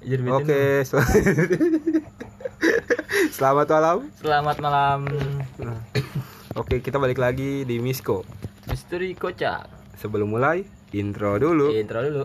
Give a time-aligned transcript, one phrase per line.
[0.00, 1.04] Oke, sel-
[3.36, 3.98] selamat malam.
[4.16, 5.04] Selamat malam
[6.56, 8.24] Oke, kita balik lagi di Misko.
[8.64, 9.68] Misteri kocak
[10.00, 10.64] Sebelum mulai,
[10.96, 11.68] intro dulu.
[11.76, 12.24] Intro dulu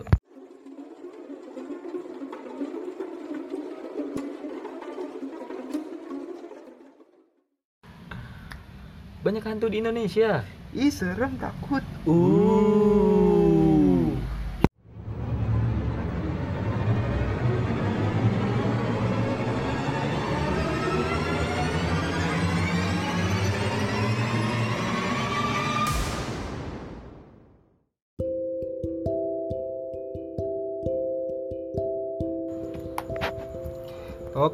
[9.19, 11.79] Banyak hantu di Indonesia Ih, serem takut.
[12.03, 12.94] Uh.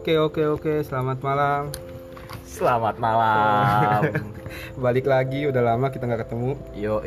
[0.01, 0.73] Oke, oke, oke.
[0.81, 1.69] Selamat malam.
[2.41, 4.01] Selamat malam
[4.81, 6.57] Balik lagi, udah lama kita nggak ketemu.
[6.73, 7.05] Yo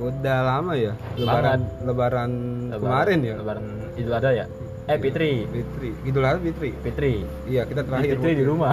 [0.00, 0.96] Udah lama ya.
[1.20, 2.32] Lebaran, lebaran,
[2.72, 3.36] kemarin ya.
[3.36, 4.48] Lebaran Idul Adha ya
[4.88, 6.72] Eh Fitri Fitri, Idul Adha Fitri.
[6.80, 8.16] Fitri Iya, kita terakhir.
[8.16, 8.72] Fitri di rumah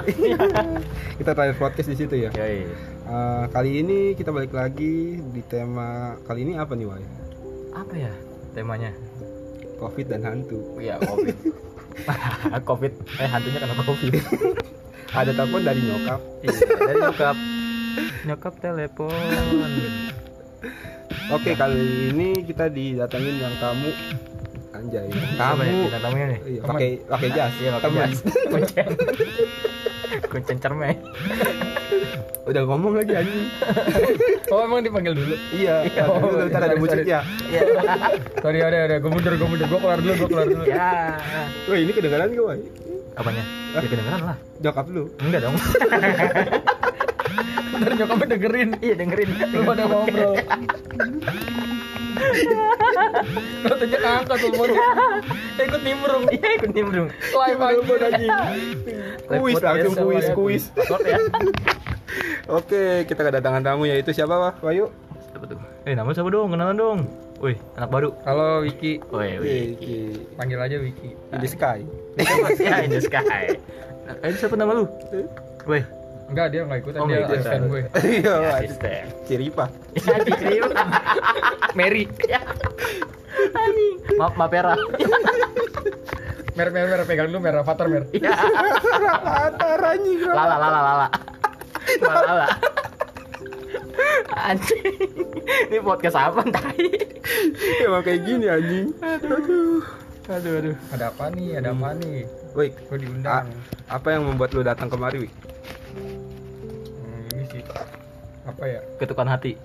[1.20, 2.32] kita terakhir podcast di situ ya.
[2.32, 2.64] Yoi
[3.04, 7.04] Eh, kali ini kita balik lagi di tema kali ini apa nih, Wai?
[7.76, 8.16] Apa ya
[8.56, 8.96] temanya?
[9.76, 10.80] Covid dan hantu.
[10.80, 11.36] Iya covid
[12.70, 14.14] Covid Eh hantunya karena covid
[15.16, 16.20] Ada telepon dari nyokap.
[16.44, 17.36] Iya dari nyokap
[18.26, 19.70] Nyokap telepon
[21.26, 23.90] Oke, kali ini kita didatengin yang tamu.
[24.70, 25.84] Anjay, Siapa ya tamu.
[25.90, 26.40] kita tamunya nih?
[26.46, 27.54] Iya, pakai pakai jas.
[27.58, 28.20] Iya pakai jas
[30.30, 30.96] Kuncen cermai
[32.46, 33.50] Udah ngomong lagi anjing.
[34.54, 35.34] Oh emang dipanggil dulu?
[35.50, 37.20] Iya, Oh, dulu ntar ada sorry, musiknya.
[37.50, 37.62] Iya
[38.38, 40.64] Sorry ada ada gue mundur gue mundur gue keluar dulu gue keluar dulu.
[40.70, 41.18] Ya
[41.66, 42.62] Wah, ini kedengaran gak, Wai?
[43.18, 43.44] Apanya?
[43.74, 45.04] Ya kedengeran lah Nyokap lu.
[45.26, 45.56] Enggak dong
[47.76, 48.70] Ntar nyokapnya dengerin.
[48.80, 50.34] Iya dengerin Lu pada ngobrol.
[53.66, 54.88] Tunjuk angkat teleponnya.
[55.66, 58.32] Ikut nimbrung Iya ikut nimbrung Live Telepon anjing.
[59.26, 60.64] Kuis langsung kuis, kuis.
[61.06, 61.18] Ya
[62.46, 64.54] Oke, kita kedatangan tamu yaitu siapa, Wah?
[64.62, 64.94] Wayu?
[65.32, 65.58] Siapa tuh?
[65.84, 66.54] Eh nama siapa dong?
[66.54, 67.00] Kenalan dong
[67.44, 69.04] Wih anak baru Halo Wiki.
[69.12, 69.98] Wih wih Wiki.
[70.40, 71.12] Panggil aja Wiki.
[71.36, 71.84] In the sky.
[72.88, 73.60] In the sky
[74.24, 74.86] Eh siapa nama lu?
[75.68, 75.84] Wih
[76.26, 77.40] Enggak dia nggak ikutan Oh, dia nggak ikutan.
[77.46, 77.82] asisten gue.
[78.02, 79.04] Iya, Ya, asisten.
[79.24, 79.66] Ciripa.
[79.94, 80.68] Diterima.
[81.78, 82.04] Mary.
[83.54, 83.96] Anjing.
[84.16, 84.74] Maaf, maaf Pera.
[86.56, 88.04] Mer mer mer pegang dulu mer avatar mer.
[88.10, 88.32] Iya.
[88.96, 90.20] Rapatar anjing.
[90.24, 91.08] Lala, lala, lala.
[92.00, 92.48] Lala, lala.
[94.36, 94.96] Anjing.
[95.68, 96.90] Ini podcast apa tai?
[97.82, 98.88] Emang kayak gini anjing.
[98.98, 99.84] Aduh.
[100.28, 100.76] Aduh, aduh.
[100.90, 101.60] Ada apa nih?
[101.60, 102.26] Ada apa nih?
[102.56, 103.46] Wik, Gue diundang.
[103.86, 105.34] apa yang membuat lu datang kemari, Wik?
[108.46, 108.80] Apa ya?
[109.02, 109.58] Ketukan hati.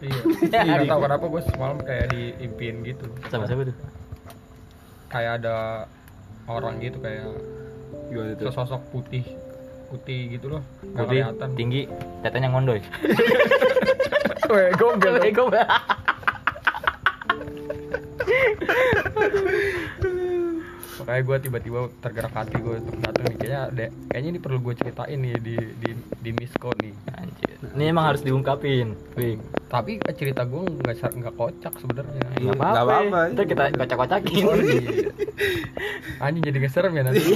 [0.00, 0.20] Iya.
[0.64, 3.04] Nggak tahu kenapa gue semalam kayak diimpiin gitu.
[3.28, 3.76] Sama siapa tuh?
[5.12, 5.56] Kayak ada
[6.48, 7.28] orang gitu kayak
[8.10, 8.50] Gimana tuh?
[8.50, 9.24] sesosok putih
[9.92, 11.84] putih gitu loh Putih, kelihatan tinggi,
[12.24, 12.80] tetenya ngondoy.
[14.52, 15.28] Weh, gombel dong.
[15.28, 15.44] Ego.
[21.02, 24.74] makanya gue tiba-tiba tergerak hati gue untuk datang nih kayaknya ada kayaknya ini perlu gue
[24.78, 25.90] ceritain nih di di
[26.22, 27.58] di misko nih Anjir.
[27.74, 28.94] Ini emang harus diungkapin.
[29.14, 29.36] Wih.
[29.66, 32.52] tapi cerita gue nggak ser- nggak kocak sebenarnya Iya.
[32.52, 32.70] Enggak apa-apa.
[32.70, 33.20] nggak apa-apa.
[33.32, 34.42] Ntar kita kocak-kocakin.
[34.44, 34.90] Oh, iya.
[36.24, 37.20] anjing jadi ngeserem ya nanti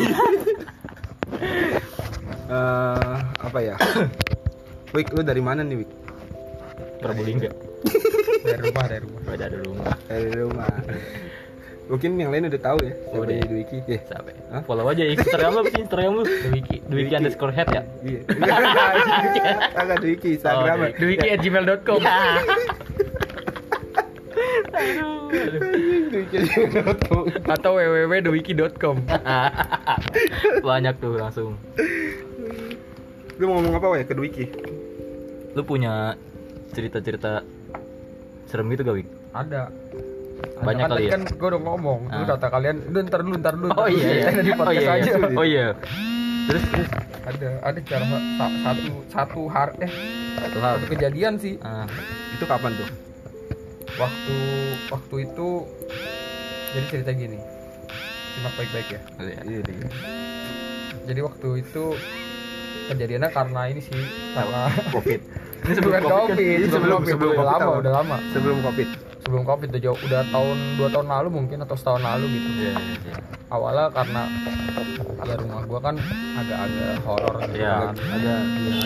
[2.46, 3.74] Eh, apa ya?
[4.94, 5.90] Wik, lu dari mana nih, Wik?
[7.02, 7.50] Probolinggo.
[8.46, 9.94] dari rumah dari rumah ada rumah.
[10.06, 10.70] Dari rumah.
[11.86, 12.92] Mungkin yang lain udah tahu ya.
[13.06, 13.38] Siapa Udah.
[13.38, 13.78] di Wiki?
[13.86, 14.34] Eh, Sampai.
[14.50, 14.62] Hah?
[14.62, 16.22] Follow aja Instagram lu sih Instagram lu?
[16.26, 16.76] Dewiki.
[16.82, 17.14] Dewiki Dewiki.
[17.14, 17.82] underscore head ya?
[18.02, 18.20] Iya.
[19.78, 20.76] Agak di Wiki, Instagram.
[20.76, 20.90] Oh, ya.
[20.92, 22.16] Dwiki at gmail.com Ya.
[26.10, 26.36] Dwiki
[27.06, 27.20] tahu.
[27.46, 28.96] atau www.dwiki.com
[30.62, 31.54] Banyak tuh langsung.
[33.36, 34.04] Lu mau ngomong apa, Wik?
[34.08, 34.44] Ke Wiki?
[35.52, 36.16] Lu punya
[36.72, 37.40] cerita-cerita
[38.46, 39.08] serem gitu gak, Wik?
[39.32, 39.68] ada
[40.56, 41.10] Banyak kan, kali ya?
[41.10, 42.26] kan gue udah ngomong lu Ah.
[42.30, 44.28] kata kalian lu ntar dulu ntar dulu Oh iya, iya.
[44.38, 45.28] Di Oh podcast iya, aja iya.
[45.32, 45.66] Oh iya.
[46.46, 46.88] Terus terus
[47.22, 49.92] ada ada cara sa- satu satu hari eh
[50.38, 50.72] satu hal.
[50.74, 51.84] satu kejadian sih Ah,
[52.32, 52.88] Itu kapan tuh?
[53.96, 54.36] waktu
[54.86, 55.48] waktu itu
[56.70, 57.38] jadi cerita gini
[58.30, 59.40] simak baik-baik ya iya.
[59.42, 59.88] Iya, iya.
[61.06, 61.84] jadi waktu itu
[62.86, 63.96] kejadiannya karena ini sih
[64.32, 65.20] karena Covid.
[65.66, 66.20] Ini bukan Covid kan?
[66.28, 68.88] covid Ini sebelum sebelum- covid sebelum udah Covid lama udah lama Sebelum Covid.
[69.26, 72.74] Sebelum covid udah jauh udah tahun dua tahun lalu mungkin atau setahun lalu gitu Iya,
[73.02, 73.16] iya.
[73.48, 74.22] awalnya karena
[75.18, 75.94] ya rumah gua kan
[76.36, 77.74] agak-agak horor gitu Iya.
[77.74, 78.36] kan ada iya,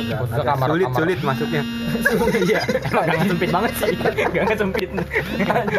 [0.01, 0.97] ada, Khususnya ada kamar- sulit kamar.
[0.97, 1.63] sulit masuknya
[2.41, 3.93] Iya, emang gak sempit banget sih.
[4.31, 4.89] Gak sempit.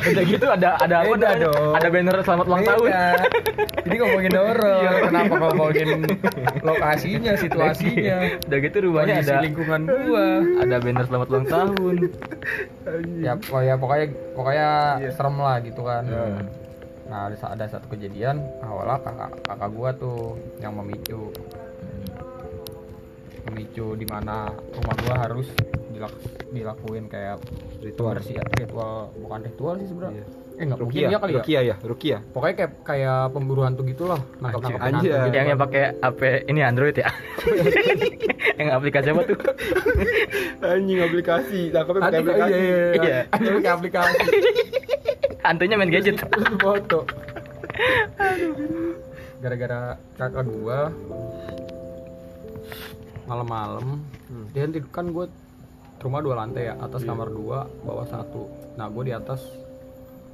[0.03, 1.13] Udah gitu ada ada apa?
[1.13, 1.37] Namanya?
[1.41, 1.73] dong.
[1.73, 2.87] Ada banner selamat ulang tahun.
[3.81, 5.89] Jadi ngomongin horor, kenapa ngomongin
[6.61, 10.27] lokasinya, situasinya, Udah gitu rumahnya ada lingkungan gua.
[10.59, 11.95] ada banner selamat ulang tahun.
[13.17, 13.75] Ya, pokoknya ya
[14.51, 16.03] pokoknya pokoknya serem lah gitu kan.
[16.03, 16.43] Hmm.
[17.11, 21.31] Nah, ada, ada satu kejadian awalnya kakak kakak gua tuh yang memicu
[23.47, 25.47] memicu di mana rumah gua harus
[25.91, 27.39] dilak- dilakuin kayak
[27.83, 30.23] ritual bersih ritual bukan ritual sih sebenarnya.
[30.23, 30.40] Iya.
[30.61, 31.37] Eh enggak mungkin Rukia, ya kali ya.
[31.41, 32.17] Rukia ya, Rukia.
[32.27, 35.09] Pokoknya kayak kayak pemburu hantu gitulah, nangkap nangkap Anjir.
[35.09, 35.25] hantu.
[35.25, 35.33] gitu.
[35.33, 37.09] Yang yang pakai HP ini Android ya.
[38.59, 39.37] yang aplikasi apa tuh?
[40.61, 42.51] Anjing aplikasi, tangkapnya pakai aplikasi.
[42.51, 43.01] Iya, iya, Iya.
[43.01, 43.19] iya.
[43.27, 44.17] Anjing pakai aplikasi.
[45.41, 46.15] Hantunya main gadget.
[46.31, 46.99] Terus foto.
[49.39, 49.79] Gara-gara
[50.13, 50.79] kakak gua
[53.23, 53.97] malam-malam
[54.27, 54.45] Hmm.
[54.51, 55.25] dia kan tidur- kan gua
[55.99, 59.39] rumah dua lantai ya atas kamar dua bawah satu nah gua di atas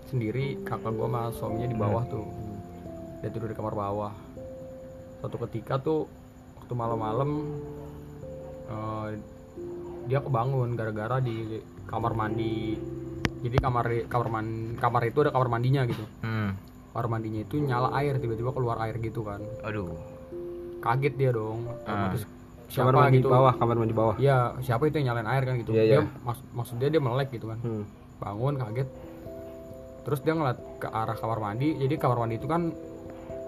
[0.07, 2.25] sendiri kakak gua sama suaminya di bawah tuh
[3.19, 4.13] dia tidur di kamar bawah
[5.19, 6.05] suatu ketika tuh
[6.55, 7.29] waktu malam-malam
[8.67, 9.07] eh,
[10.05, 12.77] dia kebangun gara-gara di kamar mandi
[13.37, 16.55] jadi kamar kamar man, kamar itu ada kamar mandinya gitu Hmm.
[16.89, 19.93] kamar mandinya itu nyala air tiba-tiba keluar air gitu kan Aduh.
[20.79, 22.11] kaget dia dong Ah.
[22.11, 22.23] terus
[22.67, 24.15] Kamar siapa mandi gitu bawah, kamar mandi bawah.
[24.17, 26.01] ya siapa itu yang nyalain air kan gitu Iya, dia iya.
[26.21, 27.83] mas- maksud dia dia melek gitu kan Hmm.
[28.17, 28.87] bangun kaget
[30.07, 32.71] terus dia ngeliat ke arah kamar mandi jadi kamar mandi itu kan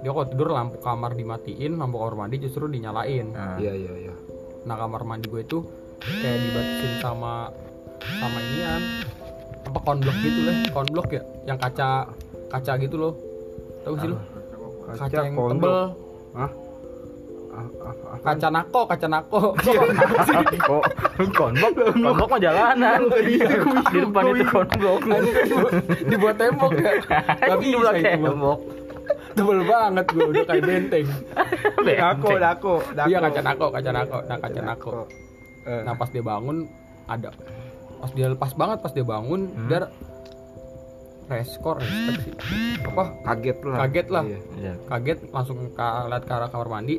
[0.03, 3.55] dia kalau tidur lampu kamar dimatiin lampu kamar mandi justru dinyalain Nah.
[3.55, 4.13] Iya, iya, iya.
[4.67, 5.63] nah kamar mandi gue itu
[6.03, 7.47] kayak dibatasin sama
[7.99, 8.83] sama inian
[9.71, 12.11] apa konblok gitu lah konblok ya yang kaca
[12.51, 13.13] kaca gitu loh
[13.87, 14.17] tahu sih lo
[14.99, 15.55] kaca, yang pondok.
[15.55, 15.75] tebel
[16.35, 16.51] Hah?
[17.49, 18.17] Ah, ah, ah.
[18.23, 20.83] kaca nako kaca nako Kok
[21.33, 21.71] konblok?
[21.93, 22.99] Konblok mah jalanan.
[23.09, 23.41] Di
[23.99, 24.99] depan itu konblok.
[26.05, 26.91] dibuat tembok ya
[27.41, 28.29] Gak Di bisa belakang itu mah.
[28.29, 28.59] tembok.
[29.31, 31.05] tebel banget gue udah kayak benteng
[31.79, 33.07] Dako, dako, dako.
[33.07, 34.91] iya kaca nako kaca nako nah kaca nako
[35.61, 36.65] Eh, nah pas dia bangun
[37.05, 37.29] ada
[37.95, 39.67] pas dia lepas banget pas dia bangun Hmm.
[39.67, 39.85] dia
[41.27, 41.77] reskor
[42.81, 43.77] apa kaget lah.
[43.79, 44.23] Kaget lah.
[44.23, 44.39] Iya.
[44.57, 44.73] Iya.
[44.87, 46.97] kaget langsung ke lihat ke arah kamar mandi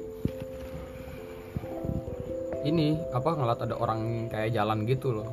[2.62, 5.28] ini apa ngeliat ada orang kayak jalan gitu loh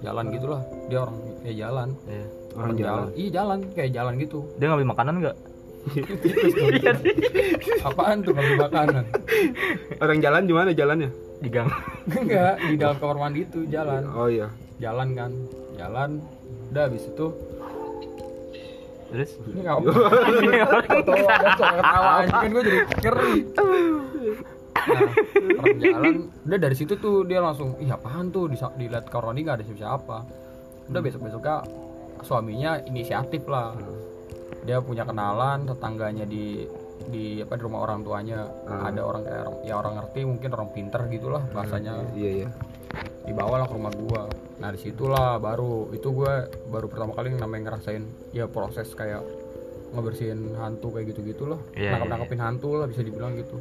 [0.00, 2.24] jalan gitulah dia orang kayak jalan Iya.
[2.54, 3.04] Orang jalan.
[3.14, 5.36] iya jalan kayak jalan gitu Dia ngambil makanan nggak?
[7.84, 9.04] apaan tuh ngambil makanan
[9.98, 11.08] Orang jalan di mana jalannya?
[11.36, 11.66] Di gang.
[12.06, 14.48] enggak di dalam kamar mandi itu jalan Oh iya.
[14.76, 15.30] jalan kan
[15.74, 16.10] jalan
[16.70, 17.26] udah habis itu
[19.06, 19.30] Terus?
[19.46, 23.32] ini nggak ketawa ada suara ketawa anjing kan gue jadi ngeri
[24.88, 25.00] nah
[25.60, 26.14] orang jalan
[26.44, 28.48] udah dari situ tuh dia langsung ih apaan tuh?
[28.50, 30.18] Di dilihat kamar mandi nggak ada siapa-siapa.
[30.92, 31.64] Udah besok besoknya
[32.24, 33.76] suaminya inisiatif lah.
[34.64, 36.64] Dia punya kenalan tetangganya di
[37.04, 38.48] di apa di rumah orang tuanya.
[38.64, 38.88] Hmm.
[38.88, 41.92] ada orang kayak orang ya orang ngerti mungkin orang pinter gitulah bahasanya.
[42.16, 42.50] Iya, iya.
[43.24, 44.28] dibawa lah ke rumah gua.
[44.60, 48.04] Nah di situlah baru itu gua baru pertama kali namanya ngerasain
[48.36, 49.24] ya proses kayak
[49.94, 53.56] ngebersihin hantu kayak gitu gitu loh Iya, nangkep nangkepin hantu lah bisa dibilang gitu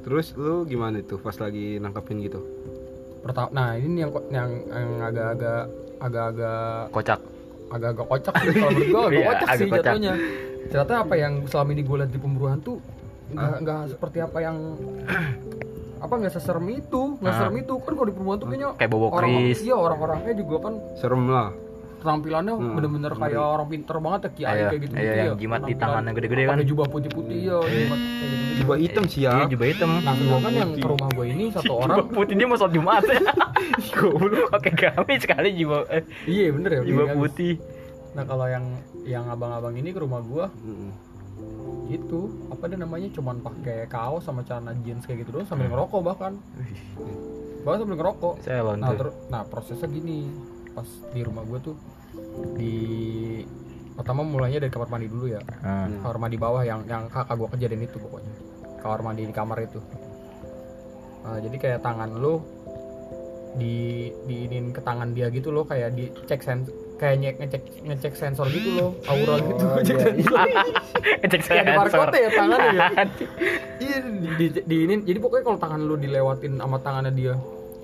[0.00, 2.40] Terus lu gimana tuh pas lagi nangkepin gitu?
[3.20, 5.68] pertama nah ini yang yang yang agak-agak
[6.00, 7.20] agak-agak Kocak.
[7.68, 9.84] agak-agak kocak sih kalau menurut gua agak Iya, kocak agak sih kocak.
[9.84, 10.12] jatuhnya
[10.62, 12.74] ternyata apa yang selama ini gue lihat di pemburu hantu
[13.30, 13.58] nggak Ah.
[13.60, 14.56] nggak seperti apa yang
[16.00, 17.38] apa nggak seserem itu nggak Ah.
[17.38, 19.58] serem itu kan kalau di pemburu hantu kayaknya Kayak bobo orang Kris.
[19.60, 21.48] iya orang-orangnya juga kan Serem lah.
[22.02, 25.60] Tampilannya Hmm, bener-bener kayak orang pinter banget ya kiai Iya, kayak gitu iya, yang jimat
[25.62, 26.56] di tangannya gede-gede kan.
[26.62, 29.44] jubah putih-putih ya jimat kayak gitu Jubah hitam sih Iya, ya.
[29.46, 29.90] jubah hitam.
[29.98, 33.02] nah sedangkan yang ke rumah gue ini satu orang Jubah putih dia mau sholat Jumat.
[33.92, 34.48] Goblok.
[34.50, 37.54] Pakai gamis sekali jubah eh, iya bener ya jubah putih.
[38.10, 38.64] nah kalau yang
[39.02, 40.90] yang abang-abang ini ke rumah gue Mm-mm.
[41.88, 45.74] itu apa dia namanya cuman pakai kaos sama celana jeans kayak gitu doang sambil Hmm.
[45.76, 46.32] ngerokok bahkan
[47.60, 50.26] bahkan sambil ngerokok Saya nah terus nah prosesnya gini
[50.70, 51.76] pas di rumah gue tuh
[52.54, 52.74] di
[53.92, 55.90] pertama mulainya dari kamar mandi dulu ya Ah.
[56.00, 58.32] kamar mandi bawah yang yang kakak gue kejadian itu pokoknya
[58.78, 59.80] kamar mandi di kamar itu
[61.20, 62.40] Nah, jadi kayak tangan lu
[63.52, 63.76] di
[64.24, 66.64] diinin ke tangan dia gitu loh kayak dicek sens
[66.96, 70.38] kayak nyek ngecek ngecek sensor gitu loh aura gitu Oh, Cek iya, sensor.
[71.28, 71.76] Cek Kayak di sensor.
[71.76, 72.84] barcode ya tangannya ya
[73.84, 77.34] iya di, di, diinin jadi pokoknya kalau tangan lu dilewatin sama tangannya dia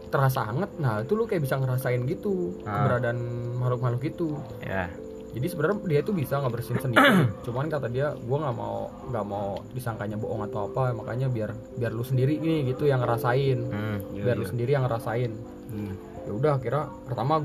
[0.08, 2.80] terasa hangat nah itu lu kayak bisa ngerasain gitu Ah.
[2.80, 3.18] keberadaan
[3.54, 4.28] makhluk-makhluk itu
[4.60, 4.86] ya
[5.32, 7.08] jadi sebenarnya dia tuh bisa ngebersihin sendiri
[7.44, 11.90] cuman kata dia gua nggak mau nggak mau disangkanya bohong atau apa makanya biar biar
[11.90, 13.98] lu sendiri nih gitu yang ngerasain hmm.
[14.12, 14.50] Iya, biar lu iya.
[14.50, 15.32] sendiri yang ngerasain
[15.66, 15.92] Hmm.
[16.22, 17.42] ya udah kira pertama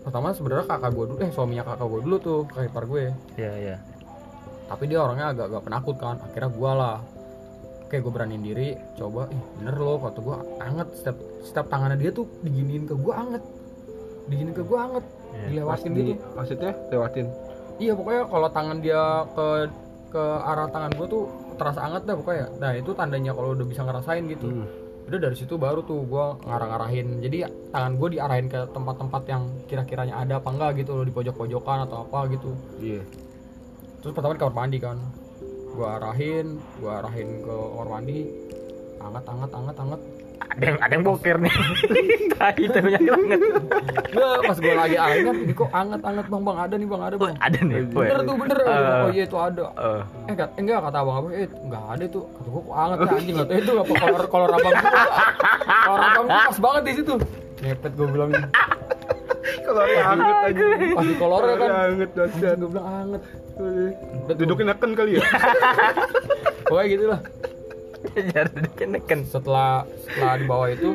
[0.00, 3.02] pertama sebenarnya kakak gue dulu eh suaminya kakak gue dulu tuh kakak ipar gue
[3.34, 3.76] ya ya
[4.66, 6.96] tapi dia orangnya agak agak penakut kan akhirnya gue lah
[7.92, 8.68] kayak gue beraniin diri.
[8.96, 10.88] Coba ih bener loh kata gue anget.
[10.96, 13.44] Setiap setiap tangannya dia tuh diginiin ke gue anget.
[14.32, 15.04] Diginiin ke gue anget.
[15.04, 16.24] Pas dilewatin di, gitu.
[16.32, 17.26] maksudnya lewatin?
[17.76, 19.02] Iya pokoknya kalau tangan dia
[19.36, 19.46] ke
[20.12, 21.22] ke arah tangan gue tuh
[21.60, 22.46] terasa anget dah pokoknya.
[22.56, 24.48] Nah itu tandanya kalau udah bisa ngerasain gitu.
[24.48, 24.68] Hmm.
[25.02, 30.14] udah dari situ baru tuh gue ngarah-ngarahin jadi tangan gue diarahin ke tempat-tempat yang kira-kiranya
[30.14, 32.54] ada apa enggak gitu loh di pojok-pojokan atau apa gitu.
[32.78, 33.02] Iya.
[33.98, 35.02] Terus pertama di kamar mandi kan
[35.72, 36.46] gue arahin
[36.78, 38.18] gue arahin ke kamar mandi
[39.02, 40.00] anget anget anget anget.
[40.42, 41.52] Ada yang ada yang boker nih.
[42.42, 43.40] Tai tapi banyak banget
[44.12, 47.02] ya pas gue lagi arahin kan ini kok anget anget bang bang ada nih bang
[47.02, 47.34] ada bang.
[47.40, 48.04] ada nih boy.
[48.04, 48.20] bener.
[48.26, 49.02] Tuh bener Eh.
[49.02, 49.64] oh iya itu ada.
[49.72, 52.96] Eh, eh kat, enggak kata abang abang eh enggak ada tuh kata gue kok anget
[52.98, 53.36] ya anjing?
[53.40, 54.90] Kata itu apa kolor kolor abang gue
[55.88, 57.14] kolor abang gue pas banget di situ.
[57.62, 58.30] Ngepet gue bilang
[59.42, 60.64] kalau yang anget aja.
[60.92, 61.68] Pas di kolornya kan.
[61.90, 63.22] Anget dahsyat gue bilang anget.
[64.32, 65.22] Dudukin neken kali ya?
[66.66, 67.20] Pokoknya gitu lah.
[68.30, 70.90] Jar deken deken setelah setelah di bawah itu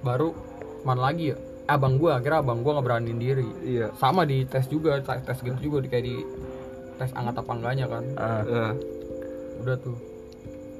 [0.00, 0.34] baru
[0.82, 1.36] mana lagi ya.
[1.64, 3.46] Abang gua akhirnya abang gua nggak beraniin diri.
[3.62, 3.94] Iya.
[3.94, 6.16] Sama di tes juga tes, tes gitu juga di kayak di
[6.98, 8.04] tes anget apa enggaknya kan.
[8.18, 8.66] Ah, Ya.
[9.62, 9.96] udah tuh.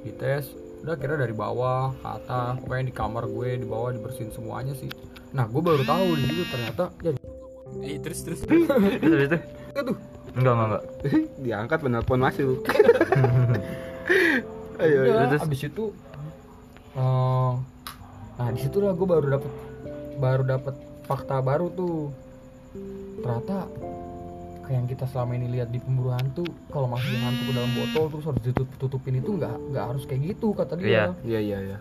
[0.03, 0.51] Di tes
[0.83, 2.59] udah kira dari bawah ke atas.
[2.59, 4.91] Pokoknya di kamar gue di bawah dibersihin semuanya sih
[5.33, 7.11] nah gue baru tahu di situ ternyata ya.
[7.81, 8.41] Eh, terus terus.
[8.45, 9.39] Terus terus itu?
[9.73, 9.97] Tuh
[10.37, 10.85] enggak enggak enggak.
[11.45, 12.61] Diangkat penelpon masuk.
[14.83, 15.43] Ayo udah terus, terus.
[15.47, 15.85] abis itu
[16.99, 17.53] eh,
[18.37, 19.53] nah di situ lah gue baru dapet
[20.21, 20.75] baru dapet
[21.09, 22.13] fakta baru tuh.
[23.23, 23.69] Ternyata
[24.63, 28.05] kayak yang kita selama ini lihat di pemburu hantu kalau masukin hantu ke dalam botol
[28.13, 30.89] terus harus ditutup tutupin itu nggak nggak harus kayak gitu kata dia.
[30.89, 31.05] Iya.
[31.25, 31.79] iya iya iya.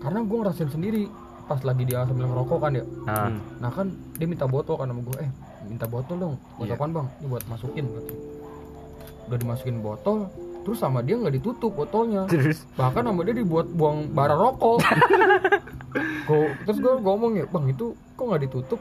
[0.00, 1.02] Karena gue ngerasain sendiri
[1.44, 2.84] pas lagi dia sambil ngerokok kan ya.
[3.04, 3.38] Nah Hmm.
[3.58, 5.30] nah kan dia minta botol kan sama gue eh
[5.64, 6.34] minta botol dong.
[6.54, 6.74] Buat Iya.
[6.74, 7.06] apaan bang?
[7.14, 7.84] Ini buat masukin
[9.24, 10.28] udah dimasukin botol
[10.60, 12.24] terus sama dia nggak ditutup botolnya.
[12.26, 12.64] Terus?
[12.74, 14.80] Bahkan sama dia dibuat buang bara rokok.
[16.26, 18.80] Kok terus gue ngomong ya bang itu kok nggak ditutup?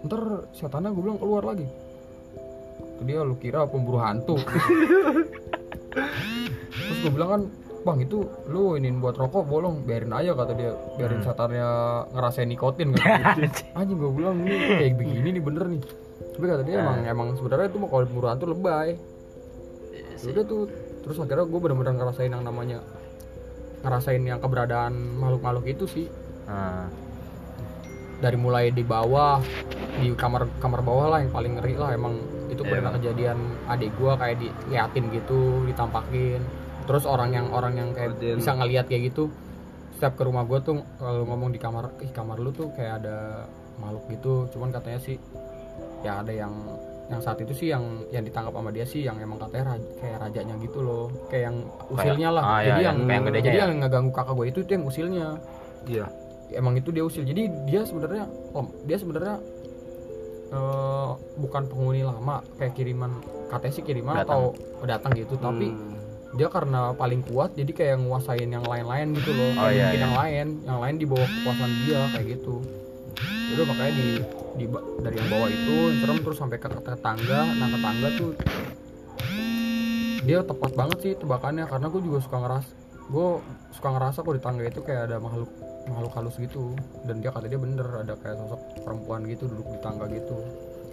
[0.00, 0.20] Ntar
[0.52, 1.66] setannya gue bilang keluar lagi.
[3.00, 4.34] Dia lu kira pemburu hantu?
[6.68, 7.42] Terus gue bilang kan
[7.80, 10.72] bang itu lu iniin buat rokok bolong biarin aja kata dia.
[10.94, 11.26] Biarin Hmm.
[11.26, 11.68] setannya
[12.10, 13.34] ngerasain nikotin dia.
[13.72, 13.96] anjing.
[13.96, 15.82] Gue bilang ini kayak begini nih bener nih.
[16.30, 18.98] Tapi kata dia emang emang sebenarnya itu mau kalau pemburu hantu lebay.
[20.18, 20.62] Ya udah tuh
[21.00, 22.78] terus akhirnya gue bener-bener ngerasain yang namanya
[23.78, 26.06] ngerasain yang keberadaan makhluk-makhluk itu sih.
[26.44, 26.90] Nah
[28.18, 29.38] dari mulai di bawah
[29.94, 32.18] di kamar kamar bawah lah yang paling ngeri lah emang
[32.48, 32.94] itu Iya, pernah Bang.
[32.98, 36.40] kejadian adik gue kayak diliatin gitu ditampakin
[36.88, 39.28] terus orang yang orang yang kayak bisa ngeliat kayak gitu
[39.92, 43.44] setiap ke rumah gue tuh kalau ngomong di kamar ih kamar lu tuh kayak ada
[43.76, 44.32] makhluk gitu.
[44.54, 45.18] Cuman katanya sih
[46.00, 46.54] ya ada yang
[47.08, 50.16] yang saat itu sih yang yang ditangkap sama dia sih yang emang katanya raj- kayak
[50.22, 51.10] rajanya gitu loh.
[51.26, 51.56] Kayak yang
[51.90, 52.42] usilnya lah.
[52.46, 53.60] Ah, jadi iya, yang yang jadi ya?
[53.66, 55.26] yang ngeganggu kakak gue itu itu yang usilnya.
[55.84, 56.06] Iya.
[56.54, 57.26] Emang itu dia usil.
[57.26, 59.34] Jadi dia sebenarnya om dia sebenarnya
[60.48, 63.12] eh, bukan penghuni lama kayak kiriman
[63.50, 64.54] katanya sih kiriman Datang.
[64.54, 65.34] atau datang gitu.
[65.36, 65.97] Tapi Hmm.
[66.36, 69.56] Dia karena paling kuat jadi kayak nguasain yang lain-lain gitu loh.
[69.56, 70.04] Oh, iya, Mungkin iya.
[70.04, 72.54] yang lain yang lain di bawah kekuasaan dia kayak gitu.
[73.56, 74.08] Udah makanya di,
[74.60, 74.64] di
[75.00, 78.30] dari yang bawah itu serem terus sampai ke, ke tangga nah ke tangga tuh
[80.28, 82.66] dia tepat banget sih tebakannya karena gue juga suka ngeras
[83.08, 83.28] gue
[83.72, 85.48] suka ngerasa kok di tangga itu kayak ada makhluk
[85.88, 86.76] makhluk halus gitu.
[87.08, 90.36] Dan dia kata dia bener ada kayak sosok perempuan gitu duduk di tangga gitu.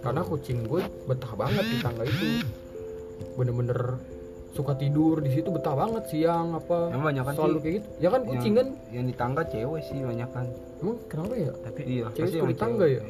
[0.00, 2.26] Karena kucing gue betah banget di tangga itu.
[3.36, 4.00] Bener-bener
[4.56, 7.88] suka tidur di situ betah banget siang apa Emang banyak kan selalu kayak gitu.
[8.00, 8.66] Ya kan kucing kan?
[8.88, 10.46] yang di tangga cewek sih banyak kan
[10.80, 11.52] emang kenapa ya?
[11.60, 12.96] Tapi iya Cewek pasti di tangga cewek.
[12.96, 13.04] ya?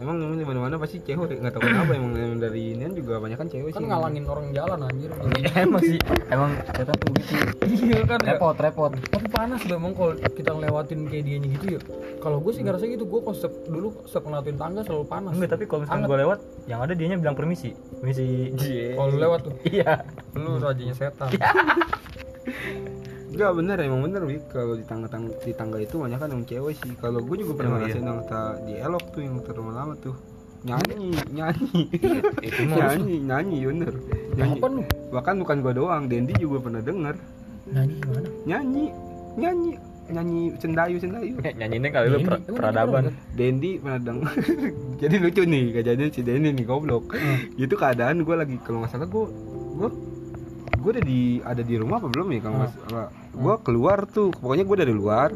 [0.00, 3.36] Emang emang di mana mana pasti cewek nggak tahu kenapa emang dari ini juga banyak
[3.36, 3.88] kan cewek kan sih.
[3.88, 5.10] ngalangin orang jalan anjir.
[5.60, 6.00] Emang sih.
[6.26, 7.34] Emang setan tuh gitu.
[7.60, 8.34] Iya kan ya.
[8.34, 8.90] repot repot.
[8.96, 11.80] Tapi panas loh emang kalau kita ngelewatin kayak dianya gitu ya.
[12.18, 15.32] Kalau gue sih ngerasa gitu gue setiap- dulu setiap ngelewatin tangga selalu panas.
[15.36, 16.10] Enggak tapi kalau misalkan Anget.
[16.10, 17.70] gue lewat yang ada dianya bilang permisi.
[18.00, 18.26] Permisi.
[18.94, 19.54] Kalau lewat tuh.
[19.66, 19.92] Iya.
[20.34, 21.28] Lu rajanya setan
[23.40, 24.52] Enggak bener emang bener Wik.
[24.52, 26.92] Kalau di tangga tangga di tangga itu banyak kan yang cewek sih.
[27.00, 27.96] Kalau gue juga pernah Emang iya.
[27.96, 28.20] ngerasain yang
[28.68, 30.12] di elok tuh yang terlama-lama tuh.
[30.60, 31.80] Nyanyi nyanyi.
[32.44, 32.76] Itu mah.
[32.76, 33.94] Nyanyi nyanyi bener.
[34.36, 34.60] Nyanyi.
[34.60, 34.82] Apa lu?
[35.08, 37.16] Bahkan bukan gue doang Dendi juga pernah denger.
[37.72, 38.84] Nyanyi gimana nyanyi
[39.40, 39.72] nyanyi.
[40.10, 41.32] Nyanyi sendayu sendayu.
[41.40, 43.08] Eh, nyanyinya kali lu per- peradaban.
[43.32, 44.36] Dendi pernah denger.
[45.00, 47.16] Jadi lucu nih kejadian si Dendi nih goblok.
[47.56, 49.24] Itu keadaan gue lagi kalau nggak salah gue
[49.80, 49.88] gue
[50.80, 54.34] gue udah di ada di rumah apa belum ya kalau nggak salah gue keluar tuh
[54.34, 55.30] pokoknya gue dari luar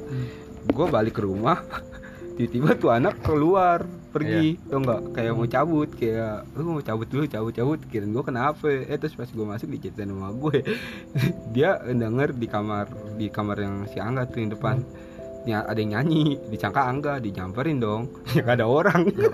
[0.65, 1.63] gue balik ke rumah
[2.37, 5.01] tiba-tiba tuh anak keluar pergi tau nggak?
[5.15, 8.67] Kayak mau cabut kayak lu mau cabut dulu cabut cabut kirain gue kenapa?
[8.71, 10.63] Eh terus pas gue masuk diceritain sama gue
[11.55, 12.87] dia denger di kamar
[13.19, 14.83] di kamar yang si Angga tuh yang depan.
[14.83, 15.14] Ya
[15.53, 18.09] ada yang nyanyi disangka Angga dijamperin dong.
[18.35, 19.07] Ya gak ada orang.
[19.15, 19.31] Ya,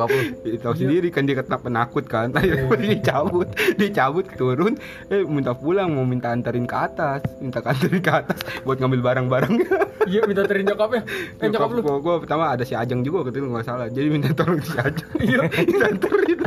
[0.64, 2.32] tahu sendiri kan dia kena penakut kan.
[2.34, 2.52] Tadi
[2.98, 3.48] dicabut
[3.78, 4.74] dicabut turun.
[5.08, 7.22] Eh minta pulang mau minta anterin ke atas.
[7.38, 9.70] Minta anterin ke atas buat ngambil barang-barangnya
[10.10, 11.02] iya minta terin nyokapnya.
[11.38, 11.80] Eh nyokap lu.
[11.80, 13.86] gua, gua pertama ada si Ajeng juga ketika nggak salah.
[13.88, 15.10] Jadi minta tolong si Ajeng.
[15.20, 15.40] Iya.
[15.48, 16.38] Dianterin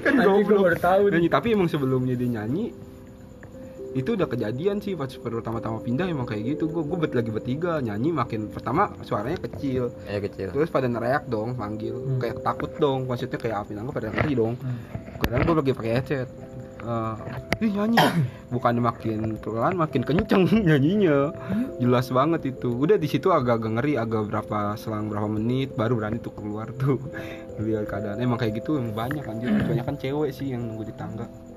[0.00, 1.30] kan Anjing, gua goblok.
[1.32, 2.89] tapi emang sebelumnya dia nyanyi
[3.90, 6.70] itu udah kejadian sih pas pertama-tama pindah emang kayak gitu.
[6.70, 9.90] Gue gue bet lagi bertiga nyanyi makin pertama suaranya kecil.
[10.06, 10.54] Ya kecil.
[10.54, 11.98] terus pada neriak dong manggil.
[11.98, 12.18] Hmm.
[12.22, 14.54] kayak takut dong maksudnya kayak api nangka pada ngerti dong.
[14.62, 14.78] Hmm.
[15.20, 16.28] kadang gue lagi pakai headset.
[16.80, 17.14] Eh,
[17.66, 17.98] ih nyanyi.
[18.48, 21.34] Bukan makin pelan makin kenceng nyanyinya.
[21.82, 22.70] Jelas banget itu.
[22.72, 27.02] Udah di situ agak-agak ngeri agak berapa selang berapa menit baru berani tuh keluar tuh.
[27.60, 28.22] Lihat keadaan.
[28.22, 29.50] Emang kayak gitu emang banyak anjir.
[29.50, 31.49] Banyak kan cewek sih yang nunggu di tangga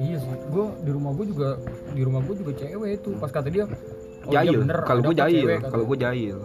[0.00, 1.48] iya sih gue di rumah gue juga
[1.92, 3.10] di rumah gue juga cewek itu.
[3.20, 4.62] Pas kata dia oh iya jahil.
[4.86, 5.46] kalau gue jahil?
[5.60, 6.38] kalau gue jahil.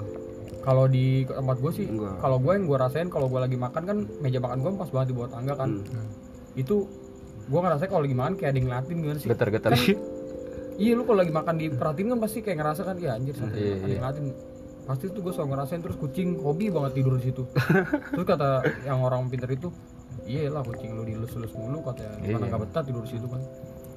[0.68, 1.86] Kalau di tempat gue sih
[2.20, 5.08] kalau gue yang gue rasain kalau gue lagi makan kan meja makan gue pas banget
[5.12, 5.70] di bawah tangga kan.
[5.80, 6.10] Hmm.
[6.58, 6.90] itu
[7.48, 9.30] gue ngerasa kalau lagi makan kayak ada yang ngeliatin gimana sih?
[9.32, 9.72] Getar-getar.
[10.84, 13.64] iya lu kalau lagi makan diperhatiin kan pasti kayak ngerasa kan ya anjir santai Iya,
[13.64, 13.88] ada iya.
[13.88, 14.26] yang ngeliatin.
[14.88, 17.44] Pasti tuh gue selalu ngerasain terus kucing hobi banget tidur di situ.
[18.16, 18.50] Terus kata
[18.88, 19.68] yang orang pinter itu
[20.28, 22.36] iya lah kucing lu dilus-lus mulu katanya Iya.
[22.36, 23.42] karena nggak betah tidur di situ kan.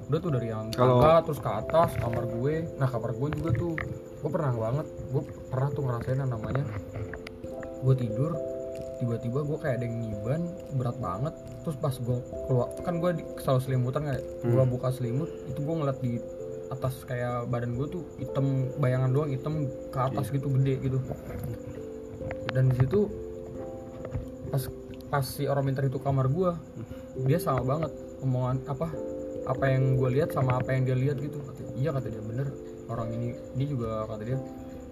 [0.06, 2.54] Udah tuh dari yang Kalau- tangga terus ke atas kamar gue.
[2.76, 3.72] Nah kamar gue juga tuh
[4.16, 6.64] gue pernah banget gue pernah tuh ngerasain yang namanya
[7.80, 8.32] gue tidur
[8.96, 10.40] tiba-tiba gue kayak ada yang nyiban
[10.74, 11.34] berat banget.
[11.60, 14.66] Terus pas gue keluar kan gue di, selalu selimutan gue Hmm.
[14.66, 16.12] buka selimut itu gue ngeliat di
[16.68, 18.46] atas kayak badan gue tuh hitam
[18.76, 19.54] bayangan doang hitam
[19.88, 20.98] ke atas gitu gede gitu.
[22.48, 23.06] Dan di situ
[24.48, 24.66] pas
[25.10, 26.50] pas si orang pintar itu kamar gue
[27.20, 27.90] dia sama banget
[28.20, 28.86] omongan apa
[29.44, 32.46] apa yang gue lihat sama apa yang dia lihat gitu kata, iya kata dia bener
[32.86, 34.36] orang ini dia juga kata dia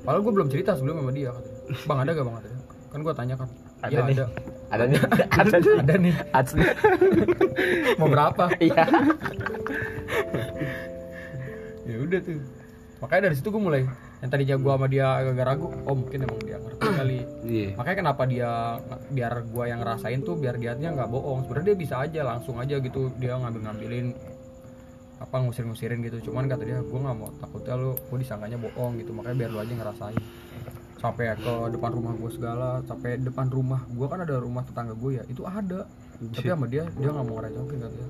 [0.01, 2.59] padahal gue belum cerita sebelum sama dia kata dia bang ada gak bang kata dia
[2.89, 4.25] kan gue tanya kan Ada "Iya, nih." ada
[4.69, 5.01] Ada nih.
[5.39, 5.77] Ada nih.
[5.79, 6.67] ada nih Ads nih.
[8.01, 8.83] mau berapa Iya.
[11.89, 12.41] ya udah tuh
[12.99, 13.83] makanya dari situ gue mulai
[14.19, 17.19] yang tadinya gue sama dia agak ragu oh mungkin emang dia ngerti kali.
[17.47, 17.69] Iya.
[17.79, 18.51] Makanya kenapa dia
[19.15, 21.47] biar gue yang ngerasain tuh biar dia nggak bohong.
[21.47, 24.07] Sebenarnya dia bisa aja langsung aja gitu dia ngambil ngambilin
[25.23, 26.31] apa ngusir ngusirin gitu.
[26.31, 29.15] Cuman kata dia gue nggak mau takutnya lu gue disangkanya bohong gitu.
[29.15, 30.23] Makanya biar lu aja ngerasain.
[30.99, 35.23] Sampai ke depan rumah gue segala sampai depan rumah gue kan ada rumah tetangga gue
[35.23, 35.87] ya itu ada.
[36.19, 38.09] Tapi sama dia dia nggak mau ngerecokin katanya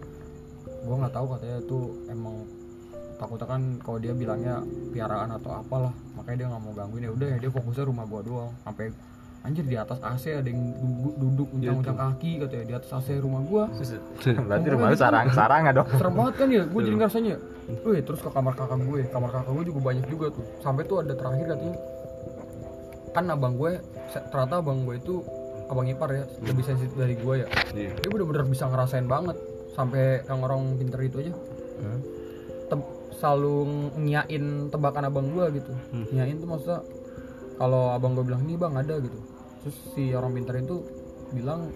[0.78, 2.36] gue nggak tahu katanya itu emang
[3.18, 4.62] takutnya kan kalau dia bilangnya
[4.94, 7.02] piaraan atau apalah makanya dia nggak mau gangguin.
[7.04, 8.52] Ya udah ya dia fokusnya rumah gua doang.
[8.62, 8.94] Sampai
[9.42, 13.42] anjir di atas AC ada yang duduk, duduk uncang-uncang kaki katanya di atas AC rumah
[13.42, 13.64] gua.
[14.48, 15.88] Berarti rumah lu sarang sarang dong.
[15.90, 17.36] serem banget kan ya gue jadi ngerasanya.
[17.84, 19.00] Wih, terus ke kamar kakak gue.
[19.12, 20.44] Kamar kakak gue juga banyak juga tuh.
[20.64, 21.78] Sampai tuh ada terakhir katanya.
[23.12, 23.72] Kan abang gue
[24.32, 25.20] ternyata abang gue itu
[25.68, 27.48] abang ipar ya lebih sensitif dari gue ya.
[27.76, 27.92] Iya.
[28.00, 29.36] Dia bener-bener bisa ngerasain banget.
[29.76, 31.34] Sampai yang orang pinter itu aja.
[33.18, 35.74] Selalu nyain tebakan abang gua gitu.
[35.92, 36.06] Hmm.
[36.14, 36.80] nyain tuh maksudnya
[37.58, 39.18] kalau abang gua bilang nih bang ada gitu.
[39.66, 40.86] Terus si orang pintar itu
[41.34, 41.68] bilang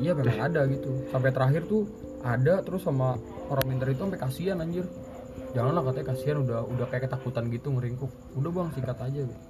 [0.00, 1.04] iya memang ada gitu.
[1.12, 1.86] Sampai terakhir tuh
[2.24, 3.20] ada terus sama
[3.52, 4.88] orang pintar itu sampai kasihan anjir.
[5.54, 8.12] Janganlah katanya kasihan udah udah kayak ketakutan gitu ngeringkuk.
[8.34, 9.42] Udah bang sikat aja gitu.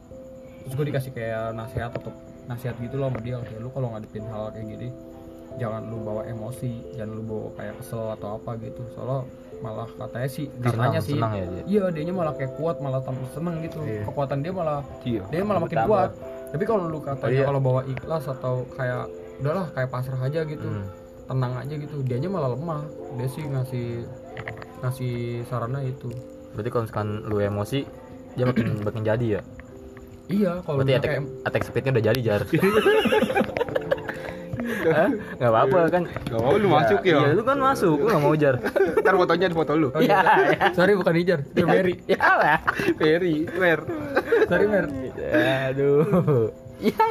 [0.65, 2.13] Terus gue dikasih kayak nasihat atau
[2.49, 4.89] nasihat gitu loh sama dia kayak lu kalau ngadepin hal kayak gini
[5.57, 8.83] jangan lu bawa emosi jangan lu bawa kayak kesel atau apa gitu.
[8.97, 9.29] Soalnya
[9.65, 11.63] malah katanya sih katanya sih senang ya dia.
[11.65, 14.05] iya dianya malah kayak kuat malah tambah seneng gitu Iya.
[14.05, 15.89] kekuatan dia malah iya dia malah makin Tambah.
[15.89, 16.11] kuat
[16.51, 17.45] tapi kalau lu katanya Oh, iya.
[17.45, 20.85] kalau bawa ikhlas atau kayak udahlah kayak pasrah aja gitu Hmm.
[21.25, 23.87] tenang aja gitu dianya malah lemah dia sih ngasih
[24.79, 26.13] ngasih sarannya itu
[26.53, 27.81] Berarti kalau misalkan lu emosi
[28.33, 29.43] dia makin makin jadi ya.
[30.27, 32.41] iya kalau Berarti attack, kayak attack speednya udah jadi jar.
[34.87, 35.09] Hah?
[35.35, 36.03] Gak apa-apa kan.
[36.07, 38.55] gak mau lu masuk ya Iya, lu kan masuk, lu gak mau jar.
[38.97, 40.59] ntar fotonya di foto lu Iya, iya.
[40.73, 42.59] sorry bukan Ijar itu Mary Ya lah.
[42.95, 43.81] Ferry Fer
[44.45, 44.87] sorry Mer
[45.69, 46.49] Aduh.
[46.77, 47.07] Iya.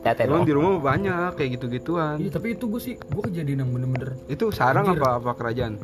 [0.00, 3.70] Tete Emang di rumah banyak kayak gitu-gituan iya tapi itu gue sih gue kejadian yang
[3.70, 4.96] bener-bener itu sarang Anjir.
[4.98, 5.76] apa apa kerajaan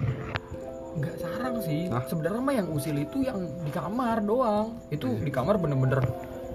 [0.97, 2.01] nggak sarang sih Hah?
[2.03, 5.21] sebenarnya mah yang usil itu yang di kamar doang itu Iya.
[5.21, 6.01] di kamar bener-bener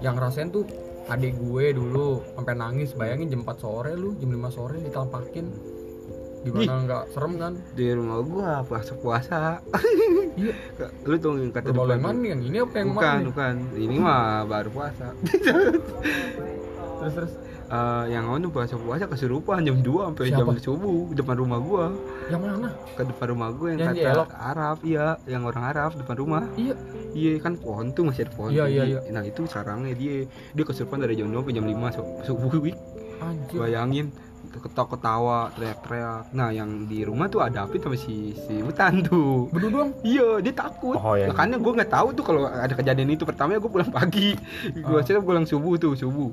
[0.00, 0.66] yang ngerasain tuh
[1.10, 5.46] adik gue dulu sampai nangis bayangin jam 4 sore lu jam 5 sore ditampakin.
[6.42, 7.52] Gimana nggak serem kan?
[7.78, 9.62] Di rumah gua puasa puasa.
[10.34, 10.54] Iya.
[11.06, 13.54] Lu yang kata depan lemon yang ini apa yang bukan mana bukan.
[13.78, 15.14] Ini mah baru puasa.
[17.02, 17.32] Terus terus
[17.72, 21.88] Eh, yang anu puasa puasa kesurupan jam 2 sampai jam subuh depan rumah gua.
[22.28, 22.68] Yang mana?
[22.92, 24.24] Ke depan rumah gua yang, Yang kata?
[24.44, 26.42] Arab iya yang orang Arab depan rumah.
[26.52, 26.76] Iya.
[27.16, 29.00] Iya kan pohon tuh masih ada pohon Iya, iya, iya.
[29.08, 30.28] nah itu sarangnya dia.
[30.52, 32.50] Dia kesurupan dari jam 2 sampai jam 5 su- subuh
[33.22, 33.56] anjir.
[33.56, 34.06] Bayangin
[34.50, 39.48] ketawa ketawa teriak-teriak nah yang di rumah tuh ada api sama si si hutan tuh
[39.52, 40.96] berdua doang Iya, dia takut.
[40.98, 41.30] Oh, iya.
[41.30, 43.22] Makanya gue nggak tahu tuh kalau ada kejadian itu.
[43.22, 44.34] Pertama gue pulang pagi,
[44.74, 46.30] gue sih pulang subuh tuh subuh.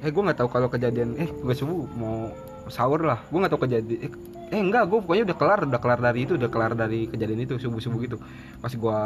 [0.00, 2.30] Eh gue nggak tahu kalau kejadian, eh gue subuh mau
[2.70, 3.18] sahur lah.
[3.28, 3.98] Gue nggak tahu kejadian.
[4.00, 4.10] Eh,
[4.54, 7.54] eh enggak, gue pokoknya udah kelar, udah kelar dari itu, udah kelar dari kejadian itu
[7.58, 8.16] subuh subuh gitu.
[8.62, 8.98] Pas gue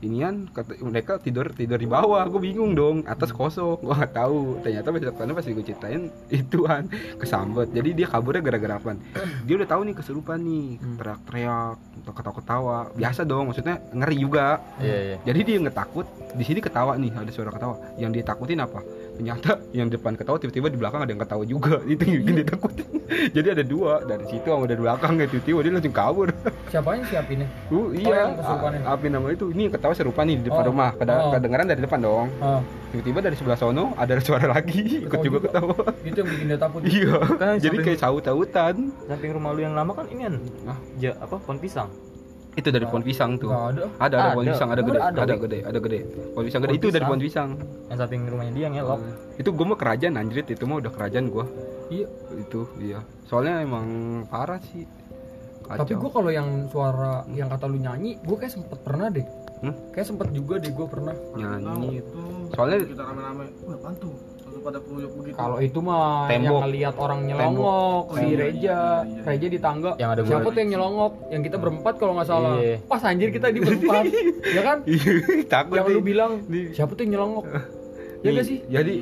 [0.00, 2.24] inian kata mereka tidur tidur di bawah.
[2.26, 4.60] Gue bingung dong atas kosong gue nggak tahu.
[4.60, 6.02] Ternyata besokannya pas gue ceritain
[6.40, 6.84] ituan
[7.16, 7.68] kesambet.
[7.70, 8.96] Jadi dia kaburnya gara-gara apa
[9.44, 10.96] dia udah tahu nih kesurupan nih Hmm.
[10.96, 11.76] teriak-teriak
[12.08, 12.78] ketawa-ketawa.
[12.96, 14.60] Biasa dong maksudnya ngeri juga.
[14.80, 15.16] Iya iya.
[15.22, 17.76] jadi dia nggak takut di sini ketawa nih ada suara ketawa.
[18.00, 18.80] Yang dia takutin apa
[19.20, 21.76] ternyata yang depan ketawa tiba-tiba di belakang ada yang ketawa juga.
[21.92, 22.88] Itu yang bikin dia takutin
[23.36, 26.28] jadi ada dua dari situ sama dari belakang ya tiba-tiba dia langsung kabur.
[26.72, 27.48] Siapanya siapinnya?
[27.68, 29.52] Uh, yang iya a- api nama itu.
[29.52, 30.68] Ini yang ketawa serupa nih di depan Oh.
[30.72, 30.90] rumah.
[30.94, 31.30] Keda- Oh.
[31.30, 32.28] kedengeran dari depan dong.
[32.40, 35.06] Ah tiba-tiba dari sebelah sono ada suara lagi.
[35.06, 35.46] Ikut Ketawa juga juga.
[35.46, 35.74] ketawa.
[36.02, 36.80] Itu yang bikin dia takut.
[36.82, 37.14] Iya.
[37.36, 38.74] Kan jadi kayak saut-sautan.
[39.06, 40.34] Samping rumah lu yang lama kan ini kan?
[40.66, 40.78] Ah.
[40.98, 41.38] ja, apa?
[41.38, 41.86] Pohon pisang.
[42.60, 43.48] Itu dari pohon pisang tuh.
[43.48, 43.82] Nggak ada.
[43.96, 44.98] Ada ada pohon pisang ada gede.
[45.00, 45.58] Ada, gede.
[45.64, 46.00] ada gede.
[46.36, 46.70] Pohon pisang gede.
[46.70, 47.50] Pohon itu dari pohon pisang.
[47.88, 49.00] Yang samping rumahnya dia yang elok.
[49.40, 50.46] itu gue mah kerajaan anjrit.
[50.52, 51.44] Itu mah udah kerajaan gue
[51.90, 52.06] iya.
[52.38, 53.00] Itu iya.
[53.26, 53.86] Soalnya emang
[54.30, 54.86] parah sih.
[55.66, 55.86] Kacau.
[55.86, 59.22] tapi gua kalau yang suara yang kata lu nyanyi gua kayak sempet pernah deh.
[59.60, 59.76] Hmm?
[59.94, 61.14] kayak sempet juga deh gua pernah.
[61.38, 62.02] Nyanyi.
[62.02, 62.20] Itu
[62.56, 63.44] Soalnya- kita rame-rame.
[63.66, 64.14] Wah apaan tuh
[64.60, 65.36] pada peluyuk begitu.
[65.36, 66.60] Kalau itu mah yang Tembok.
[66.64, 68.04] ngelihat orang nyelongok Tembok.
[68.10, 68.58] si Oh, iya, Reja.
[68.60, 69.22] Iya, iya.
[69.26, 69.90] Reja di tangga.
[69.96, 71.12] Yang ada siapa tuh yang nyelongok?
[71.28, 72.54] Yang kita berempat kalau nggak salah.
[72.60, 72.76] Iya.
[72.84, 74.04] pas anjir kita di berempat.
[74.56, 74.78] Ya kan?
[75.46, 75.94] Takut yang nih.
[75.94, 76.32] lu bilang
[76.72, 77.44] siapa tuh yang nyelongok?
[78.20, 78.58] Ya gak sih?
[78.68, 78.94] Jadi.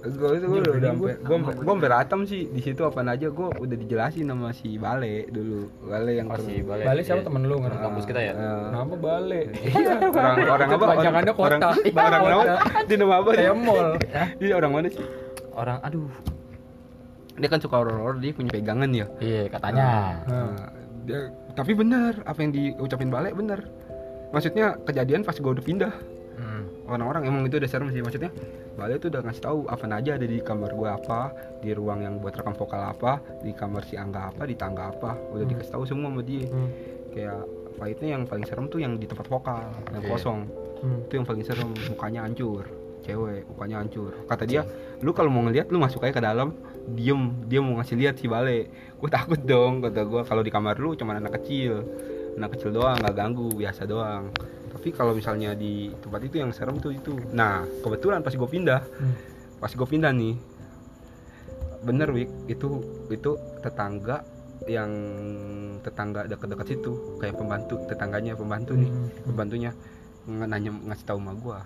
[0.00, 1.36] Gue itu gue udah merinding sampai gua.
[1.44, 5.68] gue gue berantem sih di situ apa aja gue udah dijelasin sama si Bale dulu
[5.82, 6.82] Bale yang Oh, si Bale.
[6.82, 7.26] Balik siapa Iya.
[7.26, 8.32] temen lu ngerti Ah, kampus kita ya?
[8.32, 11.44] eh, nama Balik iya, orang orang apa Kepanjangannya kota.
[11.44, 12.52] orang, Iya, orang kota.
[12.56, 13.88] apa di nama apa kayak mall
[14.38, 15.04] dia orang mana sih
[15.50, 16.08] Orang aduh.
[17.34, 19.84] dia kan suka horor dia punya pegangan ya Iya katanya.
[20.24, 20.48] Nah,
[21.02, 21.20] dia,
[21.52, 23.60] tapi benar apa yang diucapin Bale benar
[24.30, 25.92] maksudnya kejadian pas gue udah pindah.
[26.90, 28.30] Orang-orang emang itu udah serem sih maksudnya
[28.74, 32.14] Bale tuh udah ngasih tahu apa aja ada di kamar gua apa di ruang yang
[32.18, 35.50] buat rekam vokal apa di kamar si Angga apa di tangga apa udah Hmm.
[35.50, 36.70] dikasih tahu semua sama dia Hmm.
[37.10, 37.38] kayak
[37.76, 40.10] fightnya yang paling serem tuh yang di tempat vokal yang Iya.
[40.10, 40.40] kosong
[40.80, 40.98] Hmm.
[41.04, 42.64] itu yang paling serem mukanya hancur
[43.00, 44.62] cewek mukanya hancur kata dia
[45.00, 46.52] lu kalau mau ngeliat lu masuk aja ke dalam
[46.86, 50.76] diem dia mau ngasih lihat si Bale gue takut dong kata gua kalau di kamar
[50.76, 51.80] lu cuma anak kecil
[52.36, 54.28] anak kecil doang nggak ganggu biasa doang
[54.80, 58.80] tapi kalau misalnya di tempat itu yang serem tuh itu nah kebetulan pas gue pindah
[58.80, 59.12] Hmm.
[59.60, 60.40] pas gue pindah nih
[61.80, 64.24] bener wik itu itu tetangga
[64.64, 64.88] yang
[65.80, 69.08] tetangga dekat-dekat situ kayak pembantu tetangganya pembantu nih Hmm.
[69.24, 69.70] pembantunya
[70.24, 71.60] nanya ngasih tahu sama gua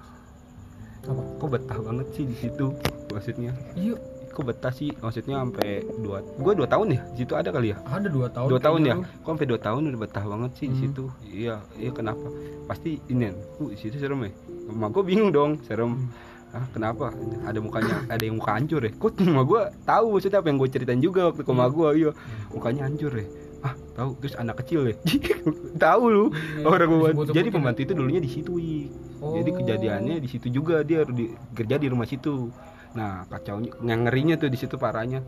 [1.05, 1.23] Apa?
[1.39, 2.67] kok betah banget sih di situ
[3.11, 3.95] maksudnya iya
[4.35, 4.91] kok betah sih?
[4.93, 7.01] Maksudnya sampai dua gua dua tahun ya?
[7.09, 7.77] Di situ ada kali ya?
[7.85, 8.95] Ada dua tahun dua tahun ya?
[8.99, 10.83] kok sampai dua tahun udah betah banget sih di Hmm.
[10.83, 11.05] situ?
[11.25, 12.27] Iya iya kenapa?
[12.65, 14.31] Pasti ini uh di situ serem ya?
[14.67, 15.95] Emak gua bingung dong serem.
[15.95, 16.11] Hmm.
[16.53, 17.11] ah kenapa?
[17.43, 18.93] Ada mukanya ada yang muka hancur ya?
[18.93, 21.89] Kok emak gua tahu maksudnya apa yang gua ceritain juga waktu ke emak gua?
[21.93, 22.11] Iya
[22.51, 23.27] mukanya hancur ya?
[23.61, 24.11] Ah tahu?
[24.19, 24.95] Terus anak kecil ya?
[25.85, 27.05] Tahu lu Iya, orang pembantu.
[27.25, 27.55] disebut-sebutin jadi ya.
[27.55, 28.87] pembantu itu dulunya di situ Wi.
[29.25, 29.57] jadi Oh.
[29.57, 32.53] kejadiannya di situ juga dia di, kerja di rumah situ
[32.95, 33.71] nah kacaunya.
[33.81, 35.21] Yang ngerinya tuh di situ parahnya.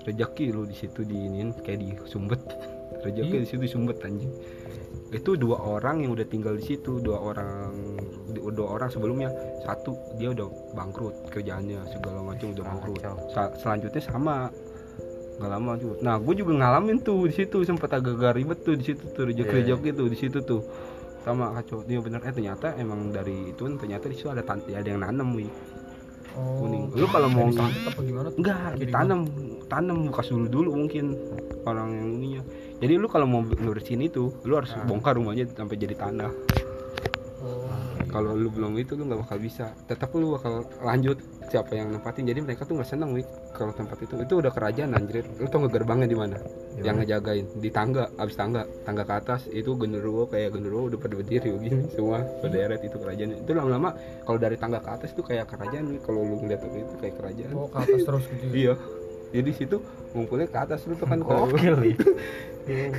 [0.00, 2.40] Rejeki lu di situ diinin kayak di sumbet.
[3.04, 3.42] Rejeki Iya.
[3.44, 4.32] di situ sumbet anjing.
[5.10, 7.72] Itu dua orang yang udah tinggal di situ dua orang
[8.32, 9.28] dua orang sebelumnya.
[9.60, 12.96] Satu dia udah bangkrut kerjaannya segala macam udah bangkrut.
[12.98, 13.16] Kacau.
[13.30, 14.48] Sa- selanjutnya sama.
[15.36, 18.84] Nggak lama juga nah gue juga ngalamin tuh di situ sempat agak-agak ribet tuh di
[18.84, 19.72] situ tuh rejeki Iya, iya.
[19.72, 20.60] rejeki tuh di situ tuh.
[21.20, 21.80] Sama kacau.
[21.84, 22.20] Dia bener.
[22.20, 25.48] Eh ternyata emang dari itu ternyata di situ ada tan- ada yang nanam wi
[26.32, 26.62] Oh.
[26.62, 28.38] kuning lu kalau mau Disantet apa gimana tuh?
[28.38, 29.20] enggak ditanam
[29.66, 31.14] tanam bekas dulu dulu mungkin
[31.62, 32.42] orang yang ininya
[32.78, 34.82] jadi lu kalau mau ngurusin itu lu harus Ah.
[34.82, 36.30] bongkar rumahnya sampai jadi tanah
[38.10, 39.72] kalau lu belum itu lu nggak bakal bisa.
[39.86, 41.16] Tetap lu bakal lanjut
[41.48, 42.26] siapa yang nempatin.
[42.26, 44.14] Jadi mereka tuh nggak seneng wik kalau tempat itu.
[44.20, 45.24] Itu udah kerajaan anjir.
[45.38, 46.36] Lu tau nggak gerbangnya di mana?
[46.82, 47.46] Yang ngejagain.
[47.62, 48.62] Di tangga abis tangga.
[48.84, 52.20] Tangga ke atas itu genderuwo kayak genderuwo udah pada berdiri begini semua.
[52.42, 53.30] Berderet itu kerajaan.
[53.46, 53.94] Itu lama-lama
[54.26, 57.52] kalau dari tangga ke atas itu kayak kerajaan kalau lu ngeliat itu kayak kerajaan.
[57.54, 58.52] Oh ke atas terus gitu ya?
[58.60, 58.74] iya
[59.30, 59.76] jadi situ
[60.10, 61.94] ngumpulnya ke atas lu tuh kan kalau Gokil nih.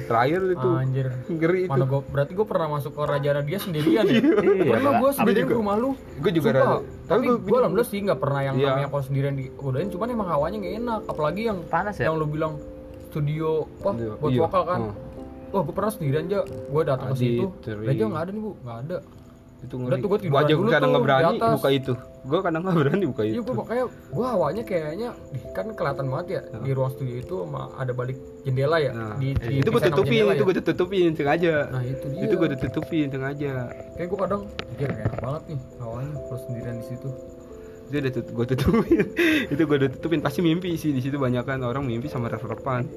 [0.02, 4.04] terakhir itu anjir ngeri itu mana gua berarti gua pernah masuk ke kerajaan dia sendirian
[4.06, 5.18] ya Iya, pernah gua Pak.
[5.18, 5.52] sendirian juga.
[5.52, 6.80] ke rumah lu gue juga Sumpah.
[7.06, 8.68] tapi gua- gua alhamdulillah sih nggak pernah yang Iya.
[8.70, 12.04] namanya kalau sendirian di udahin cuman emang hawanya nggak enak apalagi yang panas ya.
[12.06, 12.54] yang lu bilang
[13.06, 14.42] studio wah Iya, buat iya.
[14.42, 14.94] vokal kan Oh.
[15.52, 18.78] wah gua pernah sendirian aja gua datang ke situ aja nggak ada nih bu nggak
[18.82, 18.98] ada
[19.62, 21.94] itu Udah ngeri tuh gua gua tiduran aja dulu kadang nggak berani buka itu.
[22.22, 23.42] Gua kadang nggak berani buka iya itu.
[23.42, 25.10] gua makanya gua hawanya kayaknya
[25.52, 26.62] kan kelihatan banget ya Nah.
[26.62, 30.22] di ruang studio itu sama ada balik jendela ya Nah, di, di itu gue tutupin
[30.24, 30.44] itu ya.
[30.44, 31.54] gue tutupin sengaja.
[31.70, 33.54] Nah itu dia itu gue tutupin sengaja.
[33.94, 34.42] Kayak gua kadang
[34.76, 37.10] kayak enak banget nih hawanya kalau sendirian di situ
[37.94, 39.04] itu udah tut gue tutupin.
[39.52, 40.20] Itu gue udah tutupin.
[40.24, 42.88] Pasti mimpi sih di situ banyak kan orang mimpi sama ref-refan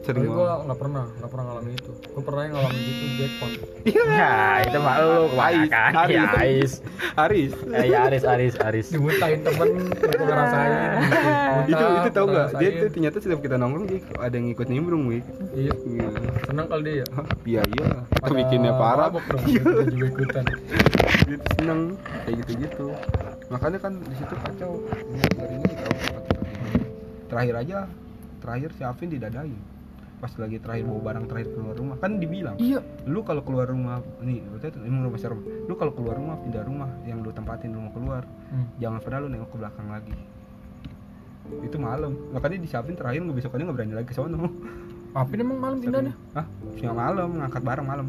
[0.00, 1.92] sering gua nggak pernah nggak pernah ngalamin itu.
[2.16, 3.52] Gua pernah yang ngalamin itu jackpot.
[3.80, 4.32] Ya,
[4.64, 5.92] itu mah lu kebanyakan.
[5.92, 6.40] Ais, Ya, Ais.
[6.40, 6.72] Ais.
[7.20, 7.52] Haris.
[7.68, 8.86] Eh, ya Aris, Aris, Aris.
[8.88, 10.80] dimuntahin temen gua ngerasain.
[11.70, 15.06] Itu itu tau gak dia tuh ternyata setiap kita nongkrong dia ada yang ikut nimbrung
[15.06, 15.22] wik.
[15.54, 15.72] Iya.
[15.76, 16.10] Gila.
[16.48, 16.96] seneng kali dia.
[16.96, 17.04] Ya
[17.44, 17.88] iya iya.
[18.24, 19.12] Itu bikinnya parah.
[19.44, 20.44] kita juga ikutan.
[21.54, 21.80] Seneng.
[22.24, 22.86] Kayak gitu gitu
[23.50, 24.72] makanya kan di situ kacau.
[25.10, 26.86] Ini hari ini ini.
[27.30, 27.78] terakhir aja
[28.42, 29.58] terakhir si Afin didadain.
[30.20, 31.96] Pas lagi terakhir bawa barang terakhir keluar rumah.
[31.98, 32.84] Kan dibilang iya.
[33.08, 36.64] lu kalau keluar rumah nih berarti itu emang rumah serem lu kalau keluar rumah pindah
[36.66, 38.22] rumah yang lu tempatin rumah keluar.
[38.50, 38.66] Hmm.
[38.82, 40.14] jangan pernah lu nengok ke belakang lagi.
[41.64, 42.12] Itu malam.
[42.30, 44.38] Makanya disiapin terakhir nggak besokannya nggak berani lagi ke sono.
[45.10, 46.46] Apin emang malam pindahnya Hah?
[46.78, 48.06] siang malam ngangkat barang malam.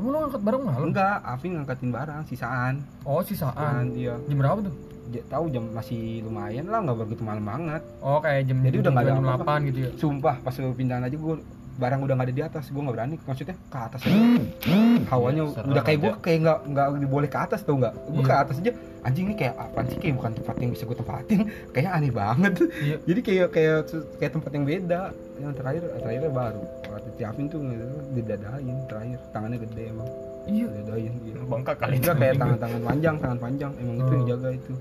[0.00, 0.86] Emang lo ngangkat barang malam?
[0.88, 2.74] Enggak Afin ngangkatin barang sisaan.
[3.04, 3.52] Oh sisaan.
[3.52, 4.87] Sisaan dia jam berapa tuh
[5.24, 9.04] tahu jam masih lumayan lah nggak begitu malam banget oh kayak jam Jadi udah nggak
[9.04, 9.52] ada jam apa-apa.
[9.56, 11.34] 8 gitu ya sumpah pas lu pindahan aja gue
[11.74, 14.18] barang udah nggak ada di atas gue nggak berani maksudnya ke atas aja
[15.08, 18.28] hawanya serem udah kayak gue kayak nggak nggak diboleh ke atas tau nggak gue ke
[18.28, 18.42] Iya.
[18.42, 21.40] atas aja anjing ini kayak apa sih kayak bukan tempat yang bisa gue tempatin
[21.72, 22.96] kayaknya aneh banget Iya.
[23.04, 23.76] jadi kayak kayak
[24.18, 25.00] kayak tempat yang beda
[25.38, 27.60] yang terakhir terakhirnya baru waktu tiapin tuh
[28.12, 30.08] didadain terakhir tangannya gede emang
[30.46, 31.34] iya didadain iya.
[31.40, 33.72] Bangka kali Enggak kayak tangan-tangan panjang, tangan panjang.
[33.78, 34.28] Emang itu yang Oh.
[34.28, 34.72] jaga itu.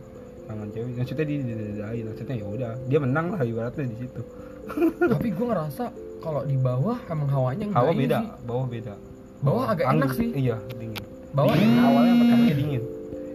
[0.47, 0.89] Tangan cewek.
[0.95, 2.03] Maksudnya dia didadain.
[2.07, 4.21] Maksudnya ya udah, dia menang lah ibaratnya di situ.
[5.11, 5.83] tapi gue ngerasa
[6.19, 8.27] kalau di bawah emang hawanya enggak Hawa beda, sih.
[8.43, 8.93] bawah beda.
[9.37, 11.03] bawah agak Angin- enak sih Iya, dingin.
[11.29, 11.71] bawah Dingin.
[11.71, 12.83] enak Awalnya pertamanya dingin.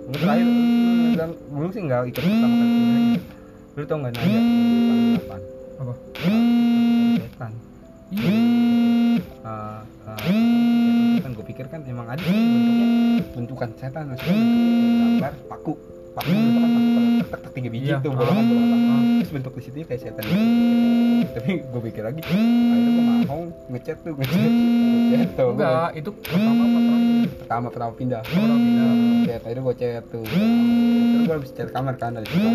[0.02, 0.48] Mungkin terakhir
[1.12, 3.04] dan belum sih enggak ikut pertama kali.
[3.72, 4.40] Lu tau enggak nanya
[5.14, 5.40] depan?
[5.78, 5.92] Apa?
[7.18, 7.52] Setan.
[8.12, 8.36] iya
[9.42, 12.86] ah, setan kan gue pikir kan emang ada bentuknya
[13.32, 14.36] bentukan setan maksudnya
[15.16, 15.72] gambar paku
[16.12, 17.10] paku itu kan paku kalau
[17.42, 17.96] tek tiga biji Iya.
[18.00, 20.24] tuh bolongan bolongan paku terus bentuk di situ kayak setan
[21.32, 25.50] tapi gue pikir lagi akhirnya gue mau ngechat tuh ngechat ngechat tuh.
[25.56, 27.28] Enggak itu pertama terakhir?
[27.40, 28.20] Pertama pertama pindah.
[28.26, 28.92] Pertama pindah.
[29.24, 30.24] chat akhirnya gue chat tuh.
[30.26, 32.50] Terus gue habis chat kamar kan dari situ.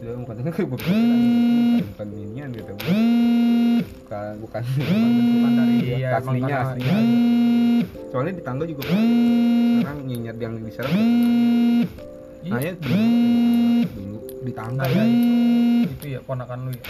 [0.00, 0.96] Sudah bukan gue bukan
[1.84, 2.06] bukan
[2.54, 4.62] gitu bukan bukan.
[4.64, 6.96] Bukan dari Iya, aslinya aslinya
[8.14, 9.02] soalnya di tangga juga kan
[9.82, 12.13] sekarang nyinyat yang diserang iya
[12.44, 13.00] nah ya dulu,
[13.88, 15.00] dulu di tangga ya.
[15.00, 15.04] Ya,
[15.88, 16.82] itu, ya ponakan lu ya.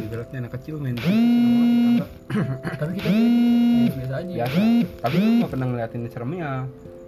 [0.00, 1.20] Ibaratnya anak kecil main tapi
[2.64, 3.10] kita biasa
[3.92, 4.32] biasa aja.
[4.32, 4.60] Biasa
[5.04, 6.50] tapi gue gak pernah ngeliatin seremnya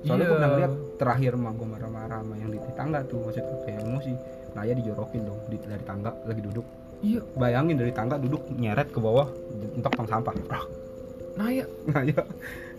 [0.07, 0.31] soalnya Iya.
[0.31, 4.13] gue pernah ngeliat terakhir mah gue marah-marah sama yang di, tangga tuh maksudnya kayak emosi
[4.55, 6.67] nah ya dijorokin dong di, dari tangga lagi duduk.
[7.03, 7.21] Iya.
[7.35, 9.27] Bayangin dari tangga duduk nyeret ke bawah
[9.75, 10.67] entok tong sampah Brak.
[11.39, 11.67] nah ya.
[11.91, 12.23] Nah ya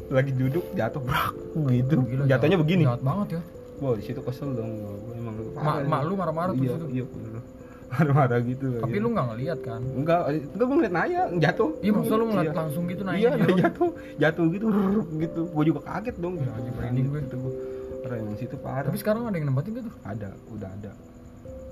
[0.09, 1.33] lagi duduk jatuh brak
[1.69, 1.95] gitu.
[2.01, 2.83] Gila, jatuhnya begini?
[2.85, 3.41] Jahat banget ya.
[3.79, 4.71] Wah di situ kesel dong.
[4.75, 6.87] Gue emang mak mak lu marah-marah tuh iya situ.
[6.91, 7.03] iya
[7.93, 8.67] marah-marah gitu.
[8.77, 9.03] Tapi iya.
[9.03, 9.81] lu nggak ngeliat kan?
[9.81, 11.69] Enggak enggak gue ngeliat Naya jatuh.
[11.79, 12.59] Iya maksudnya lu ngeliat Iya.
[12.59, 13.89] langsung gitu naik iya dia jatuh.
[14.17, 14.65] Jatuh gitu
[15.15, 15.41] gitu.
[15.49, 16.33] Gue juga kaget dong.
[16.37, 17.19] Ya, anjing, merinding gue.
[17.23, 17.53] gitu gue
[17.99, 18.87] parah emang situ parah.
[18.87, 19.95] Tapi sekarang ada yang nempatin gak tuh?
[20.03, 20.91] Ada udah ada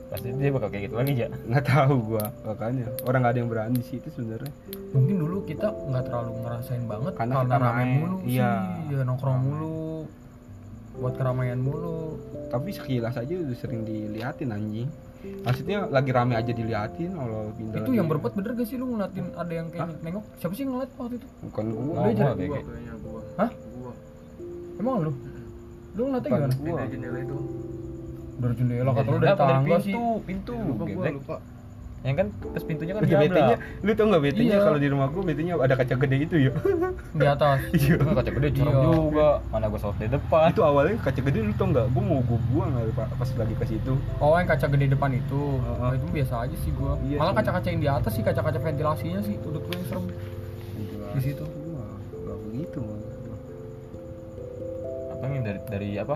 [0.07, 1.27] Pasti dia bakal kayak gitu lagi ya.
[1.27, 2.87] nggak tahu gua makanya.
[3.03, 4.51] Orang nggak ada yang berani di situ sebenarnya.
[4.95, 8.51] Mungkin dulu kita nggak terlalu ngerasain banget Karena karena, kita main, mulu iya.
[8.55, 8.95] sih.
[8.95, 9.77] Ya nongkrong mulu
[10.95, 12.17] buat keramaian mulu.
[12.47, 14.87] Tapi sekilas aja udah sering diliatin anjing.
[15.43, 18.85] Maksudnya lagi rame aja diliatin kalau pindah itu lagi- yang berbuat bener gak sih lu
[18.87, 20.23] ngeliatin ada yang kayak nengok?
[20.37, 21.27] Siapa sih yang ngeliat waktu itu?
[21.43, 21.83] Bukan gua.
[21.83, 22.59] Oh, oh, kayak gua.
[22.63, 23.49] kayaknya gua Hah?
[23.51, 23.91] gua
[24.77, 25.11] emang lu?
[25.91, 26.55] Lu ngeliatnya Bukan gimana?
[26.63, 26.81] gua.
[26.87, 27.37] Jendela itu
[28.37, 30.55] dari jendela kata lu dari tangga sih pintu, pintu.
[31.11, 31.37] lupa
[32.05, 34.63] yang kan terus pintunya kan BT-nya, diabrak lu tau nggak BT-nya Iya.
[34.63, 36.51] kalau di rumah gua BT-nya ada kaca gede itu ya.
[37.11, 37.95] di atas Iya.
[37.99, 38.63] Kaca gede Iya.
[38.63, 41.85] juga mana gua saut di depan itu awalnya kaca gede lu tau nggak?
[41.89, 43.93] Gua mau gua buang pas lagi ke situ.
[44.21, 45.79] oh yang kaca gede depan itu Heeh.
[45.81, 48.59] Nah, itu biasa aja sih gua Iya, malah cuma- kaca-kaca yang di atas sih kaca-kaca
[48.61, 50.05] ventilasinya sih udah gue yang serem
[51.11, 51.45] Di situ.
[52.13, 52.81] Nggak begitu.
[55.09, 56.15] Apa nih dari dari apa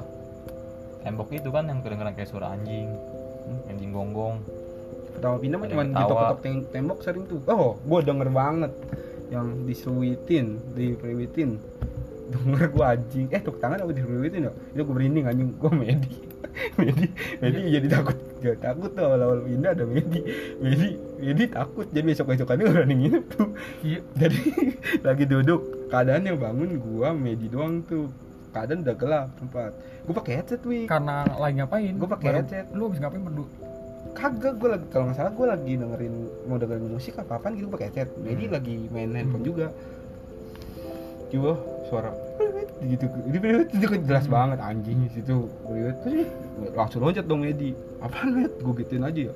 [1.02, 2.90] tembok itu kan yang kedengeran kayak suara anjing
[3.68, 4.40] anjing gonggong
[5.12, 6.24] Pertama pindah mah cuma yang di ketawa.
[6.26, 7.40] tok tem- tembok sering tuh.
[7.46, 8.72] Oh, gua denger banget
[9.28, 11.60] yang disuitin, diperiwitin.
[12.32, 13.28] Denger gua anjing.
[13.28, 14.52] Eh, tuk tangan apa diperiwitin ya?
[14.72, 16.16] Itu gua merinding anjing, gua Medi.
[16.80, 17.06] Medi,
[17.38, 18.18] Medi jadi takut.
[18.40, 20.20] Gak takut tuh awal-awal pindah ada Medi.
[20.58, 21.86] Medi, Medi takut.
[21.86, 23.50] Jadi besok-besokannya gak berani nginep tuh.
[23.84, 24.40] iya Jadi
[25.06, 28.08] lagi duduk, keadaan yang bangun gua Medi doang tuh.
[28.52, 29.72] Keadaan udah gelap tempat.
[30.04, 30.84] Gua pakai headset, Wi.
[30.86, 31.94] karena lagi ngapain?
[31.96, 32.66] Gua pakai headset.
[32.72, 33.46] lu habis ngapain berdu
[34.12, 37.72] kagak gue lagi kalau nggak salah gue lagi dengerin mau dengerin musik apa apaan gitu
[37.72, 38.12] pakai headset.
[38.20, 38.54] Jadi Hmm.
[38.54, 39.68] lagi main handphone juga.
[41.32, 41.52] Coba
[41.88, 42.12] suara.
[42.82, 43.06] Gitu.
[43.30, 43.38] Ini
[43.72, 45.48] itu kan jelas banget anjing situ.
[46.04, 46.28] Terus
[46.76, 47.72] langsung loncat dong Edi.
[48.04, 49.34] Apaan Med gue gituin aja ya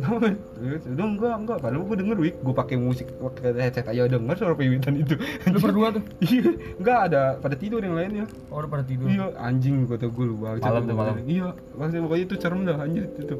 [0.00, 4.54] udah enggak enggak padahal gue denger wik gue pakai musik pakai headset aja denger suara
[4.56, 5.14] pewitan itu
[5.50, 9.26] lu berdua tuh iya enggak ada pada tidur yang lainnya oh udah pada tidur Iya
[9.42, 10.62] anjing gue lu banget.
[10.62, 11.14] Malam tuh, malam.
[11.26, 13.36] Iya, maksudnya pokoknya itu serem dah anjir itu.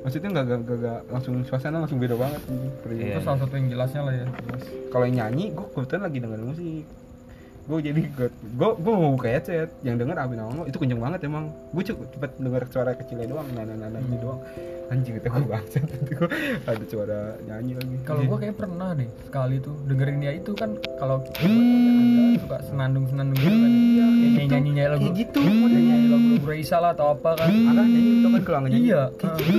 [0.00, 2.72] Maksudnya nggak nggak nggak langsung suasana langsung beda banget anjing.
[2.88, 3.14] Iya.
[3.16, 4.26] itu salah satu yang jelasnya lah ya
[4.88, 6.84] Kalau yang nyanyi, gue kebetulan lagi dengerin musik.
[7.70, 11.22] Gue jadi gue gue gue mau buka headset, yang denger Abi Nawang itu kenceng banget
[11.22, 11.54] emang.
[11.70, 14.18] Gue cepet cepet denger suara kecilnya doang, nana nana itu Hmm.
[14.20, 14.40] doang.
[14.90, 15.70] Anjing kata gue banget.
[16.10, 16.28] Gue
[16.66, 17.94] ada suara nyanyi lagi.
[18.02, 21.46] kalau gua kayak pernah deh sekali tuh dengerin dia itu kan kalau ada
[22.36, 25.40] suka senandung senandung gitu kan iya nyanyi nyanyi nyanyi lagu kayak gitu.
[25.40, 28.78] nyanyi nyanyi lagu Raisa lah atau apa kan Anak nyanyi itu kan kalau nyanyi.
[28.84, 29.58] iya Kayak gitu.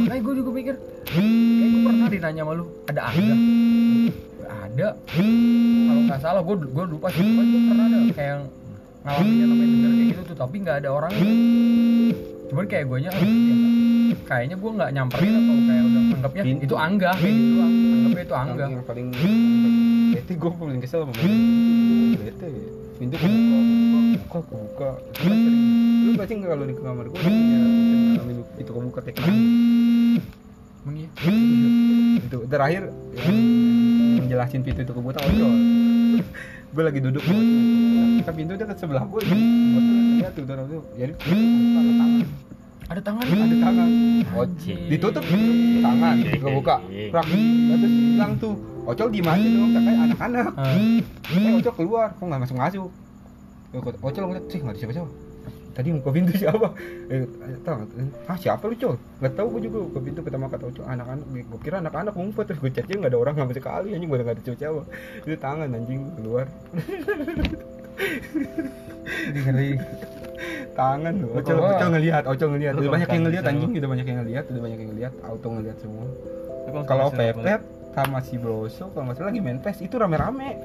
[0.00, 0.74] makanya gue juga mikir
[1.06, 1.22] kayak
[1.70, 3.34] gue pernah ditanya sama lu ada ada
[4.66, 4.88] ada.
[4.98, 8.44] Kalau nggak salah gue gue lupa sih gue pernah ada kayak yang
[9.08, 11.32] ngalamin yang namanya denger kayak gitu tuh tapi nggak ada orangnya
[12.48, 13.10] cuman kayak gue nya
[14.24, 16.62] kayaknya gue nggak nyamperin atau kayak udah anggapnya Pintu.
[16.64, 19.06] itu angga kayak gitu anggapnya itu angga Yang, paling
[20.12, 22.48] bete gue paling kesel sama bete.
[22.98, 23.14] Pintu
[24.28, 25.62] kok kebuka Gua sering
[26.02, 29.16] lu pasti nggak kalau di kamar gue ngalamin itu kebuka kayak
[30.88, 31.08] emang iya?
[32.24, 33.67] Itu terakhir yang
[34.28, 35.52] menjelasin pintu itu kebuka ojol
[36.68, 37.24] gue lagi duduk.
[37.24, 39.40] Kan pintu dekat sebelah gue gue
[40.20, 42.28] lihat tuh orang tuh jadi ada tangan.
[42.88, 43.24] Ada tangan?
[43.24, 43.88] Ada tangan.
[44.36, 44.78] Anjing.
[44.92, 45.24] ditutup
[45.80, 46.16] tangan.
[46.28, 46.76] Kebuka.
[47.08, 48.52] rak terus bilang tuh
[48.84, 49.70] ocol di mana dong?
[49.72, 50.52] Kayak anak-anak.
[50.60, 50.76] Ah,
[51.32, 52.12] eh ocol keluar.
[52.20, 52.88] Kok nggak masuk masuk
[53.76, 55.10] ocol ngeliat sih nggak ada siapa siapa
[55.78, 56.74] tadi buka pintu siapa?
[57.06, 57.22] Eh
[57.62, 57.86] tahu
[58.26, 61.60] ah siapa lu col nggak tahu gue juga buka pintu pertama kata ocol anak-anak gue
[61.62, 64.42] kira anak-anak ngumpet terus gue ceknya nggak ada orang sama sekali anjing gue nggak ada
[64.42, 64.82] siapa
[65.22, 66.46] itu tangan anjing keluar.
[69.38, 69.70] Ngeri.
[70.74, 71.70] Tangan loh ocol Wah.
[71.78, 74.62] ocol ngelihat ocol ngelihat Lu udah banyak yang ngelihat anjing udah banyak yang ngelihat udah
[74.66, 76.06] banyak yang ngelihat auto ngelihat semua.
[76.90, 77.62] Kalau Pepet
[77.94, 80.58] sama si Broso kalau nggak salah lagi main PES itu rame-rame.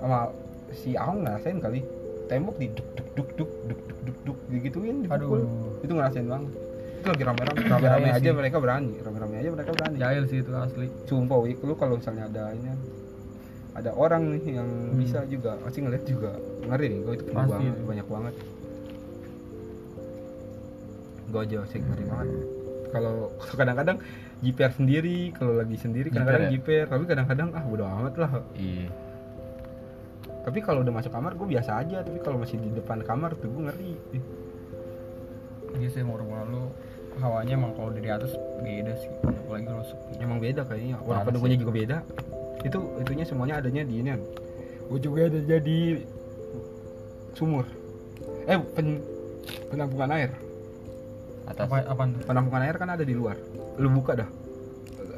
[0.00, 0.32] Sama
[0.72, 1.80] si Aung ngerasain kali
[2.28, 5.40] tembok di duk duk duk duk duk duk duk duk digituin dipukul.
[5.42, 5.80] Aduh.
[5.80, 6.50] Itu ngerasain banget.
[6.94, 7.58] Itu lagi rame-rame.
[7.62, 8.32] Rame-rame aja sih.
[8.32, 8.92] mereka berani.
[8.96, 9.96] Rame-rame aja mereka berani.
[9.96, 10.86] Jahil sih itu asli.
[11.04, 12.70] Sumpah Wik, lu kalau misalnya ada ini
[13.74, 14.96] ada orang nih yang Hmm.
[14.96, 16.30] bisa juga pasti ngeliat juga
[16.64, 16.86] ngeri.
[16.88, 17.50] Nih gue itu Pasti.
[17.50, 18.34] banget banyak banget.
[21.26, 22.28] Gue aja sih ngeri banget.
[22.88, 23.14] Kalau
[23.52, 23.98] kadang-kadang
[24.38, 28.30] JPR sendiri kalau lagi sendiri kadang-kadang JPR JPR tapi kadang-kadang ah bodo amat lah.
[28.54, 28.88] Iya
[30.44, 32.04] tapi kalau udah masuk kamar gue biasa aja.
[32.04, 33.92] Tapi kalau masih di depan kamar tuh gue ngeri.
[35.80, 36.68] Iya sih mau rumah lu
[37.18, 39.10] hawanya emang kalau dari atas beda sih.
[39.24, 41.00] Apalagi kalau sepi emang beda kayaknya.
[41.00, 41.62] Penunggunya sih.
[41.64, 41.96] juga beda.
[42.60, 44.12] Itu itunya semuanya adanya di ini
[44.92, 46.04] ujungnya ada jadi
[47.32, 47.64] sumur.
[48.44, 49.00] Eh pen,
[49.72, 50.30] penampungan air.
[51.48, 51.64] Atas.
[51.72, 52.20] apa tuh?
[52.28, 53.40] Penampungan air kan ada di luar.
[53.80, 54.28] Lu buka dah.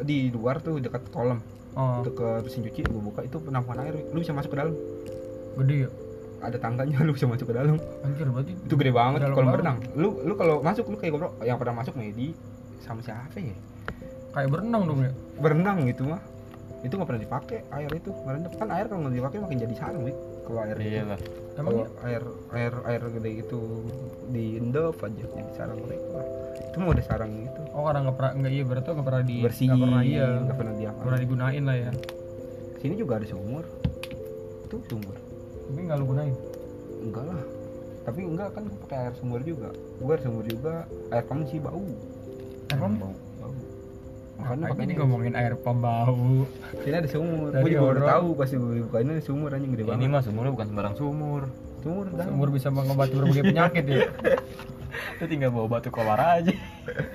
[0.07, 1.43] Di luar tuh dekat kolam.
[1.75, 2.07] Oh.
[2.07, 3.27] Dekat mesin cuci lu buka.
[3.27, 3.95] Itu penampungan air.
[4.15, 4.75] Lu bisa masuk ke dalam
[5.65, 5.91] gede ya?
[6.45, 7.81] Ada tangganya lu bisa masuk ke dalam.
[8.05, 9.55] Anjir berarti itu gede banget kolam banget.
[9.57, 9.79] berenang.
[9.97, 12.37] Lu lu kalau masuk lu kayak goblok yang pernah masuk Medi
[12.85, 13.57] sama siapa ya?
[14.37, 15.13] Kayak berenang dong ya?
[15.41, 16.21] Berenang gitu mah.
[16.85, 18.11] Itu nggak pernah dipakai air itu.
[18.23, 20.19] Berenang kan air kalau nggak dipakai makin jadi sarang Wik.
[20.47, 21.21] kalau air iya lah.
[21.57, 22.23] Emang kalau ya air
[22.55, 23.61] air air gede itu
[24.31, 26.21] di endop aja jadi sarang mereka.
[26.71, 27.61] Itu mah udah sarang gitu.
[27.75, 30.29] Oh karena nggak pernah nggak iya berarti nggak pernah di bersih nggak pernah iya.
[30.47, 31.91] nggak pernah diapa pernah digunain lah ya.
[32.79, 33.65] Sini juga ada sumur.
[34.69, 35.26] Itu sumur
[35.67, 36.35] tapi nggak lu gunain
[37.03, 37.41] enggak lah
[38.03, 40.75] tapi enggak kan gue pakai air sumur juga gue air sumur juga
[41.11, 41.83] air kamu sih bau
[42.67, 43.55] air pom bau bau
[44.37, 46.45] Karena Makanya makanya ini ngomongin air pembau.
[46.85, 47.49] sini ada sumur.
[47.57, 50.13] Gue juga baru tahu pas gue buka ini ada sumur anjing gede ini banget.
[50.13, 51.43] mah sumurnya bukan sembarang sumur
[51.81, 52.27] Sumur dah.
[52.29, 54.01] Sumur bisa mengobati berbagai penyakit ya.
[55.17, 56.53] itu tinggal bawa batu kolar aja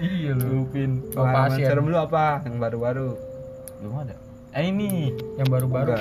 [0.02, 0.66] iya lu.
[1.14, 1.68] Pengalaman pasien.
[1.70, 2.41] serem lu apa?
[2.41, 3.10] Yang baru-baru.
[3.82, 4.16] belum ada
[4.52, 5.95] eh ini Yang baru-baru.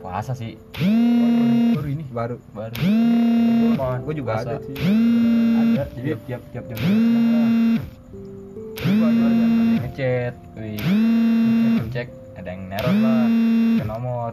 [0.00, 0.56] Puasa sih.
[1.76, 2.04] Baru ini.
[2.08, 2.40] Baru.
[2.56, 2.72] baru.
[4.00, 4.56] Gue juga Puasa.
[4.56, 4.74] ada sih.
[5.60, 5.82] ada.
[5.92, 6.76] Jadi tiap tiap jam.
[8.80, 9.52] Ada yang
[9.84, 10.34] ngechat.
[10.56, 10.80] Wih.
[11.84, 12.08] Ngecek.
[12.40, 13.26] Ada yang neror lah.
[13.76, 14.32] Ke nomor.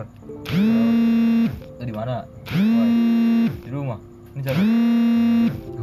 [1.76, 2.24] Itu di mana?
[3.60, 4.00] Di rumah.
[4.36, 4.64] Ini siapa?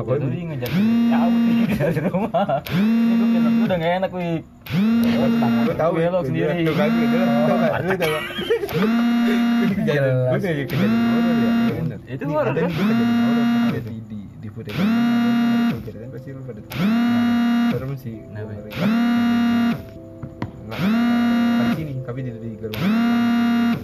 [0.01, 0.41] Apa ini?
[0.49, 0.71] ngejar
[1.13, 1.57] cabut nih.
[1.77, 2.65] Dari rumah.
[2.73, 7.57] Ini gue udah gak enak wih Gue tahu belok sendiri Tuh kan gue jelas tau
[7.59, 7.73] gak?
[7.83, 8.15] Lu tahu.
[9.63, 11.51] Kejadian gue kayak kejadian horor ya.
[11.83, 11.99] Bener.
[12.07, 12.63] Itu horor, kan?
[12.63, 16.61] gue kejadian horor ada di di di kejadian pasti lu pada.
[17.73, 18.17] Serem sih.
[18.23, 18.53] Kenapa?
[20.73, 22.93] Kan sini, tapi di di gerbang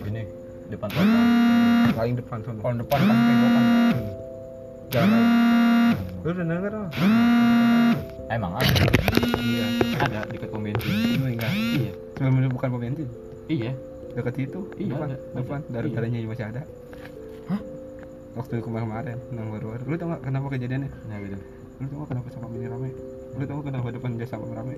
[0.09, 0.24] ini
[0.72, 1.20] depan kota
[1.93, 2.39] paling depan.
[2.45, 3.64] Kalau depan kan tenggokan.
[4.89, 5.24] Jalan
[6.22, 6.89] Lu udah denger loh?
[8.28, 8.72] emang ada
[9.39, 9.66] Iya.
[9.99, 11.49] ada dekat pom bensin enggak?
[11.49, 13.09] iya Sebelum lu bukan pom bensin.
[13.49, 13.72] iya
[14.09, 15.16] Dekat situ, Iya, depan, ada.
[15.32, 15.95] depan, dari Iya.
[15.95, 16.62] darahnya masih ada.
[17.47, 17.61] Hah?
[18.34, 19.82] Waktu kemarin-kemarin, yang baru-baru.
[19.84, 20.91] Lu tau gak kenapa kejadiannya?
[21.07, 21.36] nah gitu
[21.78, 22.89] Lu tau gak kenapa sama ini rame?
[23.36, 24.74] Lu tau gak kenapa depan jasa rame?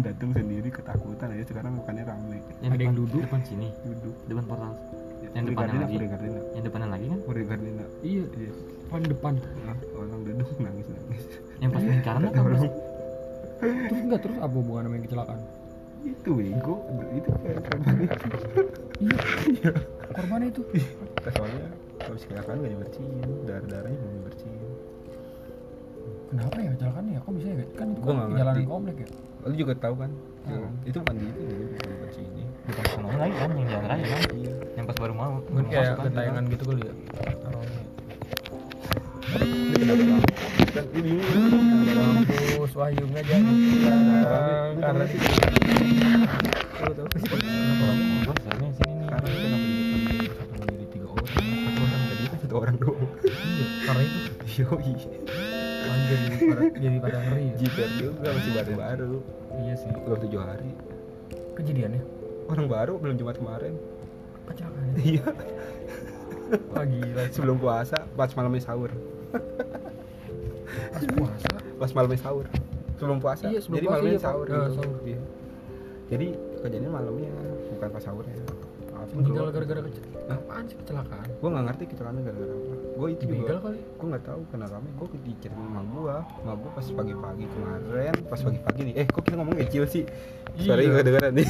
[0.00, 3.20] Sama datang sendiri ketakutan aja sekarang bukannya rame yang Ada yang depan- duduk.
[3.20, 4.14] depan sini duduk.
[4.24, 4.72] depan portal
[5.20, 5.96] Yang Puri depannya lagi.
[6.00, 7.84] Gardena, yang depannya lagi kan Puri Gardena.
[8.00, 8.24] Iya.
[8.32, 8.52] Iya.
[8.88, 9.32] Paling depan.
[9.60, 11.22] Nah, orang duduk nangis nangis.
[11.60, 12.62] yang pas lingkaran kan pas
[13.60, 15.40] Terus enggak terus apa hubungan sama yang kecelakaan?
[16.00, 16.74] Itu bego,
[17.12, 18.16] itu kayak korban itu.
[18.96, 19.70] Iya.
[20.10, 20.62] Korbannya itu.
[21.28, 21.64] Soalnya
[22.00, 24.60] habis kecelakaan gak dibersihin, darah darahnya belum dibersihin.
[26.30, 27.20] Kenapa ya kecelakaannya ya?
[27.20, 27.64] Kok bisa ya?
[27.76, 29.08] Kan itu Gua kan jalanan komplek ya.
[29.40, 30.10] Lu juga tahu kan?
[30.44, 30.68] Hmm.
[30.84, 32.48] Itu bukan di itu, bukan dibersihin.
[32.60, 34.54] depan sana lagi kan yang jalan raya kan Iya.
[34.78, 36.92] yang pas baru mau baru kayak masuk kan ketayangan gitu kali ya.
[40.70, 41.12] Kan ini
[42.70, 43.42] Wahyu nggak jadi
[44.80, 45.04] karena
[46.80, 47.06] Tahu tahu.
[47.10, 49.66] Gua soalnya sini nih Sekarang kenapa
[50.88, 51.26] tiga orang?
[51.28, 53.10] Satu orang tadi kan satu orang doang.
[53.26, 54.20] iya karena itu
[54.60, 54.92] Yoi.
[55.96, 57.54] Jadi pada jadi pada ngeri ya.
[57.60, 59.14] Jiper juga masih baru-baru.
[59.60, 59.90] Iya sih.
[59.90, 60.70] Belum tujuh hari.
[61.58, 62.02] Kejadiannya
[62.50, 63.78] Orang baru belum Jumat kemarin.
[64.50, 64.94] kecelakaannya.
[65.06, 65.26] Iya.
[66.74, 67.22] Wah gila.
[67.30, 68.90] Sebelum puasa, pas malamnya sahur.
[70.90, 71.50] Pas puasa.
[71.78, 72.46] Pas malamnya sahur.
[72.98, 73.46] Sebelum puasa.
[73.46, 74.46] Iya, sebelum Jadi puasa, malamnya iya, sahur.
[74.50, 74.74] Gitu.
[74.74, 74.98] sahur.
[75.06, 75.20] Iya.
[76.10, 76.26] Jadi
[76.58, 77.32] kejadiannya malamnya,
[77.78, 78.34] bukan pas sahurnya.
[79.10, 80.04] Meninggal gara-gara kecil.
[80.26, 81.26] Apaan sih kecelakaan?
[81.30, 82.74] gue nggak ngerti kecelakaan gara-gara apa.
[82.92, 83.80] Gue itu juga kali.
[83.80, 88.80] gue nggak tahu kenapa gue diceritain sama gue sama gue pas pagi-pagi kemarin pas pagi-pagi
[88.82, 88.94] nih.
[88.94, 90.04] Eh kok kita ngomong kecil sih?
[90.50, 90.62] Iya.
[90.62, 91.48] suaranya nggak kedengeran nih.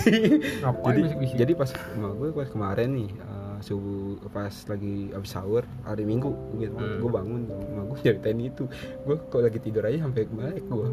[0.60, 1.00] Jadi
[1.36, 4.00] jadi pas gue pas kemarin nih eh, subuh
[4.30, 6.96] pas lagi abis sahur hari minggu gitu Hmm.
[6.96, 8.64] gue bangun sama gue ceritain itu.
[9.04, 10.88] Gue kalau lagi tidur aja sampai melek gue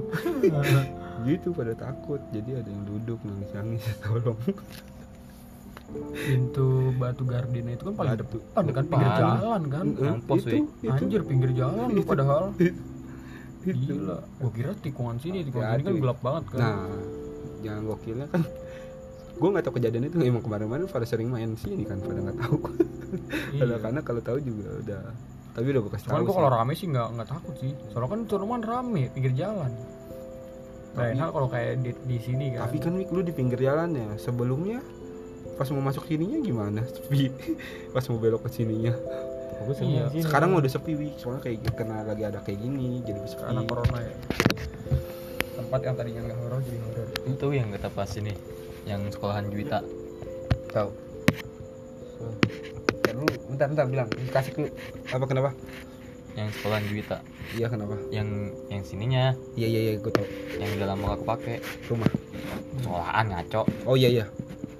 [1.29, 2.19] gitu pada takut.
[2.29, 4.35] Jadi ada yang duduk nangis nangis tolong
[6.13, 8.25] pintu batu gardena itu kan paling Batu.
[8.37, 9.61] depan kan pinggir jalan.
[9.67, 9.85] kan.
[9.87, 12.51] Eh, Mampus, itu, itu, anjir pinggir jalan lu padahal.
[13.67, 13.99] Itu.
[13.99, 14.23] gila.
[14.39, 16.59] Gua kira tikungan sini tikungan Ya, sini kan gelap banget kan.
[16.59, 16.87] Nah,
[17.59, 18.41] yang gokilnya kan.
[19.39, 22.57] Gue nggak tahu kejadian itu emang kemarin-kemarin pada sering main sini kan pada nggak tahu.
[23.55, 23.63] Iya.
[23.63, 25.03] Padahal karena kalau tahu juga udah
[25.51, 26.37] tapi udah gue kasih cuman tahu gua sih.
[26.37, 27.71] kalau rame sih nggak nggak takut sih.
[27.89, 29.71] Soalnya kan cuman rame pinggir jalan.
[30.91, 32.67] Tapi- Lain hal kalau kayak di, di sini kan.
[32.67, 34.79] Tapi kan Wik lu di pinggir jalan ya sebelumnya
[35.57, 36.81] pas mau masuk sininya gimana?
[36.85, 37.33] Sepi.
[37.93, 38.93] Pas mau belok ke sininya.
[39.57, 39.73] Iya.
[39.73, 40.21] sini.
[40.21, 43.65] sekarang udah sepi Wik soalnya kayak gitu, karena lagi ada kayak gini jadi sepi karena
[43.65, 44.13] corona ya.
[45.57, 47.07] Tempat yang tadinya nggak horor jadi horor.
[47.25, 48.37] Itu yang kata pas ini
[48.85, 49.81] yang sekolahan Juwita.
[50.71, 50.89] Tahu.
[53.11, 54.07] Dulu, bentar bentar bilang.
[54.29, 54.69] Kasih dulu
[55.09, 55.49] apa kenapa?
[56.37, 57.17] Yang sekolahan Juwita.
[57.57, 57.95] Iya kenapa?
[58.13, 58.29] Yang
[58.69, 59.23] yang sininya.
[59.57, 60.27] Iya iya iya gue tahu.
[60.61, 61.55] Yang udah lama gak kepake.
[61.89, 62.09] Rumah.
[62.77, 63.61] Sekolahan ngaco.
[63.89, 64.25] Oh iya iya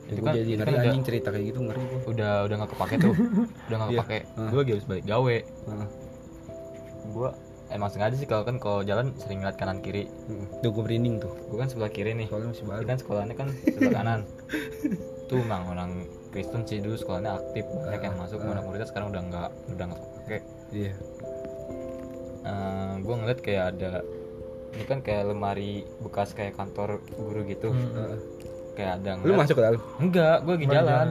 [0.08, 2.56] itu gue kan, jadi itu ngeri kan anjing cerita kayak gitu ngeri gue udah udah
[2.58, 3.14] gak kepake tuh.
[3.68, 3.98] Udah gak Iya.
[3.98, 4.18] kepake.
[4.34, 4.48] Ah.
[4.48, 5.38] gue lagi habis balik gawe.
[5.38, 5.88] Heeh.
[7.08, 7.30] gue
[7.70, 10.08] emang sengaja sih kalau kan kalau jalan sering ngeliat kanan kiri.
[10.60, 11.32] Tuh gue merinding tuh.
[11.46, 12.28] Gue kan sebelah kiri nih.
[12.28, 12.84] Soalnya masih baru.
[12.84, 14.20] Kan sekolahnya kan sebelah kanan.
[15.28, 15.92] Tuh emang orang
[16.30, 17.64] Kristen sih dulu sekolahnya aktif.
[17.66, 18.52] Banyak yang masuk Ah.
[18.54, 20.40] anak muridnya sekarang udah nggak udah nggak pakai
[20.72, 20.94] iya.
[22.98, 23.92] Gue ngeliat kayak ada
[24.70, 27.72] ini kan kayak lemari bekas kayak kantor guru gitu.
[27.72, 28.20] Hmm.
[28.78, 29.82] Kayak ada lu masuk ke dalam?
[29.98, 30.86] Enggak gue lagi jalan.
[30.86, 31.08] jalan.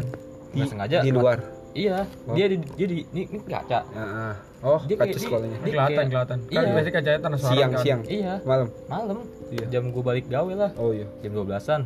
[0.54, 0.98] nggak sengaja.
[1.02, 1.38] di luar?
[1.76, 2.32] Iya Oh.
[2.32, 3.84] dia di dia di ini, ini kaca.
[3.84, 4.32] Heeh.
[4.64, 5.58] oh Dia kaca di- sekolahnya.
[5.58, 6.38] Dia kelihatan kayak- kelihatan.
[6.40, 6.72] Kan iya.
[6.72, 7.82] biasanya kacanya transparan siang kan.
[7.82, 8.00] siang.
[8.08, 8.34] Iya.
[8.42, 8.68] Malam.
[8.86, 9.18] Malam.
[9.46, 9.64] Iya.
[9.68, 10.70] jam gue balik gawe lah.
[10.74, 11.04] Oh iya.
[11.20, 11.82] Jam 12-an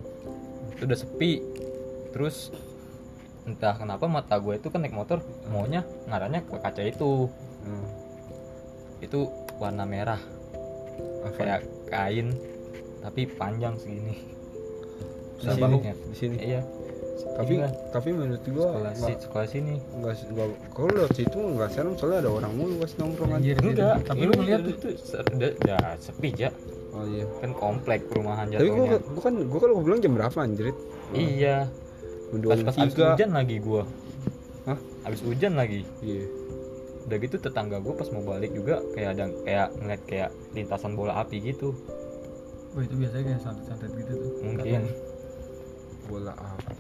[0.71, 1.33] itu udah sepi.
[2.11, 2.37] Terus
[3.43, 5.19] entah kenapa mata gue itu kan naik motor.
[5.49, 7.27] Maunya ngarahnya ke kaca itu.
[7.61, 7.87] Hmm.
[9.01, 9.27] itu
[9.57, 10.21] warna merah.
[11.35, 12.37] Kayak kain
[13.01, 14.40] tapi panjang segini
[15.41, 15.79] di Sama sini bahu.
[15.83, 16.37] di sini.
[16.39, 16.63] Iya.
[17.31, 17.69] Tapi Iya.
[17.91, 19.75] tapi menurut gua sekolah si sekolah sini.
[19.95, 23.55] nggak nggak kalau lewat situ nggak serem soalnya ada orang mulu pas nongkrong Anjir.
[23.55, 23.65] aja.
[23.67, 23.97] enggak.
[24.05, 24.87] Tapi lu ngeliat itu
[25.33, 26.51] udah udah sepi ya
[26.91, 27.25] oh iya.
[27.39, 28.99] Kan komplek perumahan tapi gua jatuhnya.
[29.07, 30.77] gua kan gua kalau bilang jam berapa anjrit?
[31.13, 31.57] Iya.
[32.31, 33.83] Pas pas abis hujan lagi gua.
[34.65, 34.79] Hah?
[35.03, 35.89] abis hujan lagi.
[36.01, 36.25] Iya.
[37.01, 41.19] Udah gitu tetangga gue pas mau balik juga kayak ada kayak ngeliat kayak lintasan bola
[41.19, 41.75] api gitu.
[42.71, 44.31] Wah, itu biasanya kayak santet-santet gitu tuh.
[44.47, 44.83] Mungkin
[46.11, 46.73] bola apa?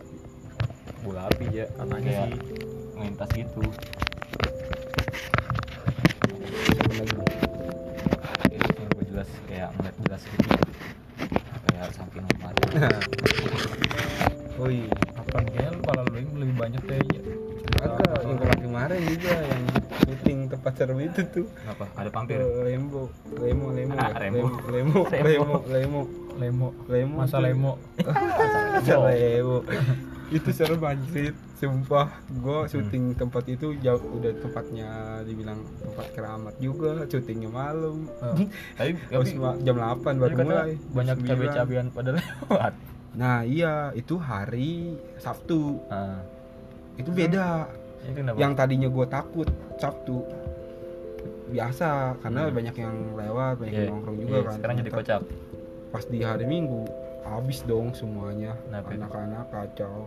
[1.06, 2.02] Bola api ya Katanya.
[2.02, 2.40] Kayak sih.
[2.98, 3.62] ngelintas gitu.
[6.66, 7.16] Siapa lagi
[8.58, 10.50] yang gue jelas kayak ngeliat jelas gitu.
[11.70, 12.58] Kayak samping lemari
[14.60, 17.20] oh iya apa nih kayaknya lu pala lu lebih banyak kayaknya
[17.72, 19.62] ada yang kemarin juga yang
[20.00, 21.46] syuting tempat serem itu tuh.
[21.64, 21.84] Apa?
[21.94, 23.06] Ada pampir Lembo.
[23.32, 24.28] Lemo Lemo Ah, ya?
[24.28, 26.00] Lemo Lemo Lemo Lemo
[26.36, 26.68] lemo.
[26.88, 27.72] Lemo masa lemo.
[28.00, 29.56] Masa Lemo
[30.30, 32.06] itu serem anjir sumpah
[32.38, 34.88] gua syuting tempat itu jauh udah tempatnya
[35.20, 38.06] dibilang tempat keramat juga syutingnya malam.
[38.78, 41.34] Tapi Terus tapi ma- jam 8 tapi baru mulai banyak Sembilan.
[41.34, 42.72] cabai-cabean pada lewat.
[43.12, 45.82] Nah iya itu hari Sabtu.
[45.88, 46.22] Ah
[47.00, 47.66] itu beda.
[48.00, 48.36] Itu kenapa?
[48.36, 50.16] Yang tadinya gue takut Sabtu.
[51.50, 51.88] Biasa
[52.20, 52.54] karena Hmm.
[52.54, 54.54] banyak yang lewat banyak Iya, yang nongkrong juga iya, kan.
[54.54, 55.22] sekarang jadi kocak.
[55.90, 56.86] pas di hari Minggu
[57.24, 58.54] habis dong semuanya.
[58.70, 60.06] Anak-anak kacau.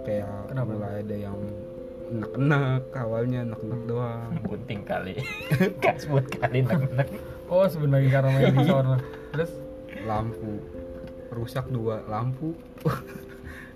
[0.00, 0.68] Kayak Kenapa?
[0.70, 1.38] mulai ada yang
[2.10, 4.30] enak-enak awalnya enak-enak doang.
[4.44, 5.16] Bunting kali.
[5.82, 7.08] Gak sebut kali nek-nek
[7.46, 8.96] oh sebenarnya karena main di sana.
[9.32, 9.52] Terus?
[10.04, 10.52] Lampu.
[11.30, 12.52] Rusak dua lampu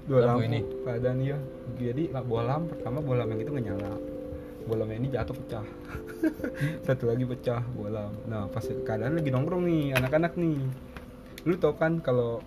[0.04, 0.60] dua Lampu lampu, ini?
[0.84, 1.38] keadaan iya
[1.80, 3.92] jadi lah, bolam pertama bolam yang itu nggak nyala.
[4.64, 5.66] Bolam yang ini jatuh pecah.
[6.86, 8.12] Satu lagi pecah bolam.
[8.28, 10.60] Nah pas keadaan lagi nongkrong nih anak-anak nih.
[11.44, 12.40] Lu tau kan kalau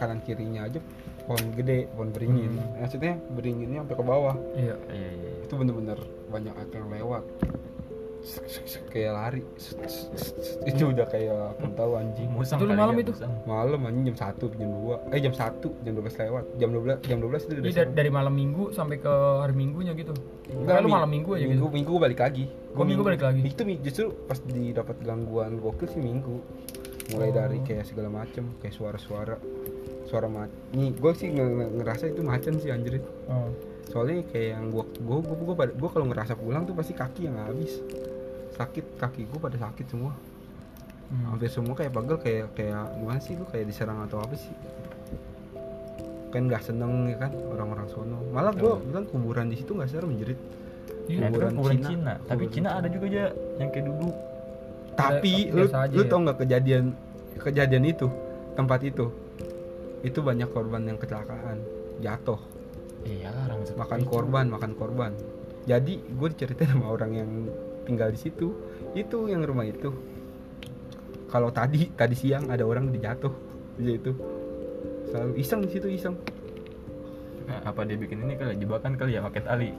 [0.00, 0.80] kanan kirinya aja
[1.28, 2.56] pohon gede pohon beringin.
[2.56, 2.80] Hmm.
[2.80, 4.36] maksudnya beringinnya sampai ke bawah.
[4.56, 4.76] Iya.
[4.88, 5.42] Iya iya iya.
[5.44, 5.98] itu bener-bener
[6.30, 7.24] banyak yang lewat
[8.88, 9.42] kayak lari.
[10.62, 12.28] Itu udah kayak aku tahu anjing.
[12.30, 13.12] Musang Itu lu kali malam ya, itu?
[13.44, 16.44] malam anjing jam 1 jam 2 eh jam 1 jam 12 lewat.
[16.56, 19.92] Jam 12 jam 12 itu udah Jadi dari, dari malam minggu sampai ke hari minggunya
[19.94, 20.12] gitu?
[20.50, 22.44] Enggak, lu malam minggu aja minggu, gitu minggu balik lagi.
[22.70, 23.40] Oh, minggu balik lagi?
[23.42, 26.38] itu justru pas didapat gangguan gokil sih minggu.
[27.10, 27.34] Mulai Oh.
[27.34, 29.36] dari kayak segala macem kayak suara-suara.
[30.06, 32.98] Suara mat nih gue sih nge- nge- ngerasa itu macan sih anjir.
[33.26, 33.46] Oh.
[33.86, 37.20] Soalnya kayak yang gua gua gua gua, pada- gua kalau ngerasa pulang tuh pasti kaki
[37.24, 37.80] yang habis
[38.52, 40.12] sakit kaki gua pada sakit semua
[41.06, 41.26] Hmm.
[41.28, 44.54] hampir semua kayak pegel kayak kayak gimana sih gua kayak diserang atau apa sih
[46.30, 50.14] kan nggak seneng ya kan orang-orang sono malah gua bilang kuburan di situ nggak serem
[50.16, 50.38] jerit
[51.02, 51.88] Iya, Nah, itu kan Kuburan kuburan Cina.
[51.90, 52.12] Cina.
[52.22, 52.78] Tapi Kuburan Cina Cina.
[52.78, 53.24] ada juga aja
[53.58, 54.14] yang kayak duduk.
[54.92, 56.06] tapi lu aja lu ya.
[56.06, 56.84] tau nggak kejadian
[57.40, 58.06] kejadian itu
[58.52, 59.06] tempat itu
[60.02, 61.58] itu banyak korban yang kecelakaan
[61.98, 62.36] jatuh
[63.02, 64.08] Iya, orang seperti makan itu.
[64.08, 65.12] korban makan korban
[65.62, 67.30] jadi gue diceritain sama orang yang
[67.82, 68.52] tinggal di situ
[68.92, 69.92] itu yang rumah itu
[71.26, 73.32] kalau tadi tadi siang ada orang dijatuh
[73.76, 74.12] di situ
[75.06, 76.16] selalu iseng di situ iseng
[77.42, 79.70] Nah, apa dia bikin ini kali jebakan kali ya pakai tali.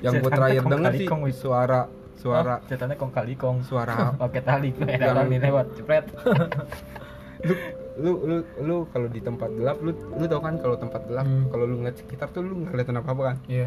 [0.00, 3.62] yang gue terakhir denger sih kong, suara suara Oh, setannya kong kali kong.
[3.62, 6.04] suara pakai tali kayak Yang- orang nih lewat jepret.
[7.46, 7.54] lu
[7.96, 11.48] lu lu, lu kalau di tempat gelap lu lu tau kan kalau tempat gelap Hmm.
[11.48, 13.66] kalau lu ngeliat sekitar tuh lu nggak kelihatan apa apa kan Iya.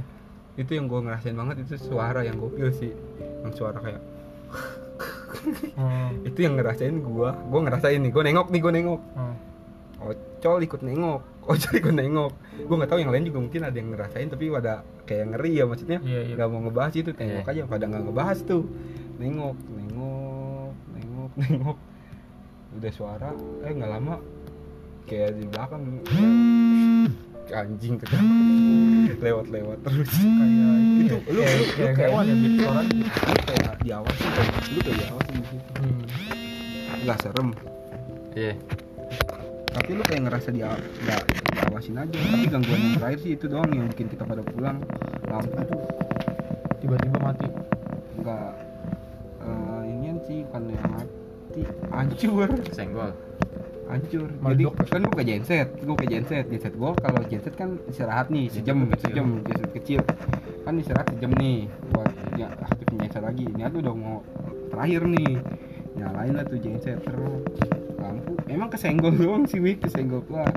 [0.56, 2.94] itu yang gue ngerasain banget itu suara yang gokil sih
[3.42, 4.02] yang suara kayak
[5.76, 6.10] Oh.
[6.30, 9.36] itu yang ngerasain gue gue ngerasain nih gue nengok nih gue nengok Oh.
[10.04, 13.90] Ocol ikut nengok Ocol ikut nengok gue nggak tahu yang lain juga mungkin ada yang
[13.90, 16.34] ngerasain tapi pada kayak ngeri ya maksudnya Iya, iya.
[16.34, 17.52] nggak mau ngebahas itu tengok Iya.
[17.52, 18.64] aja pada nggak ngebahas tuh
[19.16, 21.78] nengok nengok nengok nengok
[22.74, 23.30] udah suara.
[23.62, 24.16] Eh nggak lama.
[25.04, 25.84] Kayak di belakang.
[27.46, 28.26] Anjing kejam
[29.20, 30.10] lewat lewat terus.
[30.10, 32.64] Kayak itu lu kayak, lu, lu kayak kayak hewan ya gitu.
[32.64, 32.88] orang.
[32.88, 33.06] lu
[33.44, 34.30] kayak diawasin
[34.72, 36.02] lu kayak diawasin di situ Hmm.
[37.04, 37.50] nggak serem.
[38.34, 38.54] Iya.
[39.74, 40.70] tapi lu kayak ngerasa dia
[41.04, 41.22] nggak
[41.52, 42.16] diawasin aja.
[42.16, 44.78] Tapi gangguan yang terakhir sih itu doang yang bikin kita pada pulang.
[45.28, 45.52] Lampu.
[45.52, 45.82] Tuh
[46.80, 47.48] Tiba-tiba mati.
[48.16, 48.50] nggak
[49.44, 51.16] eh inian sih bukan yang mati
[51.94, 52.50] hancur.
[52.74, 53.12] Senggol.
[53.92, 54.26] hancur.
[54.26, 55.68] Jadi kan gue ke genset.
[55.86, 56.46] Gue ke genset.
[56.50, 59.44] Genset gue kalau genset kan istirahat nih sejam sejam.
[59.46, 60.00] Genset kecil.
[60.66, 63.46] Kan istirahat sejam nih buat ya, aktifin genset lagi.
[63.46, 64.18] Ini tuh udah mau
[64.74, 65.38] terakhir nih.
[65.94, 67.46] Nyalain lah tuh genset terus.
[68.02, 68.34] Lampu.
[68.50, 70.52] Emang kesenggol doang sih wih kesenggol pelan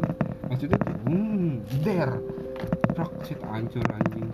[0.47, 2.11] maksudnya tuh hmm der.
[2.97, 4.24] Truk shit hancur anjing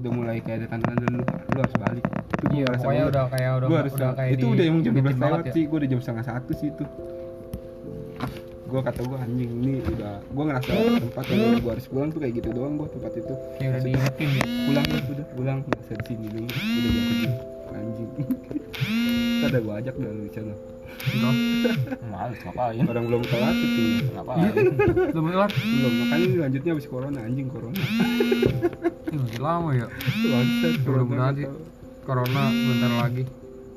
[0.00, 2.04] udah mulai kayak ada tanda-tanda lu lu harus balik.
[2.08, 4.80] Itu gua Iya, ngerasa pokoknya udah kayak udah Gua harus udah kayak itu udah emang
[4.80, 5.52] jam bikin 12 lewat ya.
[5.52, 6.84] sih gua udah jam setengah satu sih itu.
[8.70, 10.70] Gua kata gua anjing ini udah gua ngerasa
[11.04, 13.34] tempat yang gua harus pulang tuh kayak gitu doang gua tempat itu.
[13.60, 14.44] Kayak udah diingetin ya.
[14.64, 15.58] pulang lah udah pulang.
[15.66, 16.90] Nggak usah di sini dulu udah
[17.20, 17.32] jam
[17.76, 18.10] anjing.
[19.46, 20.54] Ada gua ajak dah lu di sana
[22.04, 24.52] males ngapain orang belum kelar syuting ngapain
[25.10, 25.50] Belum kelar.
[25.50, 27.82] belum makanya ini lanjutnya habis corona anjing corona
[29.10, 29.86] masih lama ya.
[29.90, 30.30] Sih.
[31.10, 31.58] nggak tahu.
[32.06, 33.22] Corona bentar lagi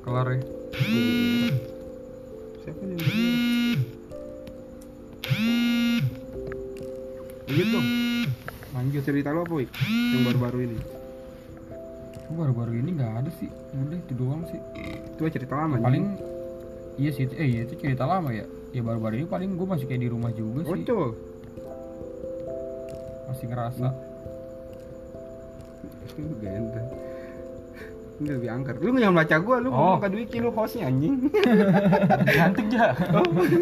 [0.02, 0.42] kelar ya.
[2.62, 3.08] siapa nih yang?
[7.44, 7.88] Lanjut dong
[8.74, 9.56] lanjut cerita lo apa
[9.86, 10.78] yang baru-baru ini
[12.34, 13.46] Baru-baru ini nggak ada sih.
[13.78, 14.58] Udah itu doang sih.
[14.74, 16.18] itu cerita lama paling
[16.96, 18.46] iya sih itu- eh iya itu cerita lama ya.
[18.70, 20.74] Ya baru-baru ini paling gue masih kayak di rumah juga sih.
[20.84, 21.14] Ocol
[23.26, 23.88] Masih ngerasa.
[26.40, 26.88] Ganteng
[28.14, 28.76] Enggak lebih angker.
[28.78, 29.74] Lu jangan baca gua, lu Oh.
[29.74, 31.18] ngomong ke Dwiki, lu hostnya anjing.
[32.30, 32.94] Ngantuk ya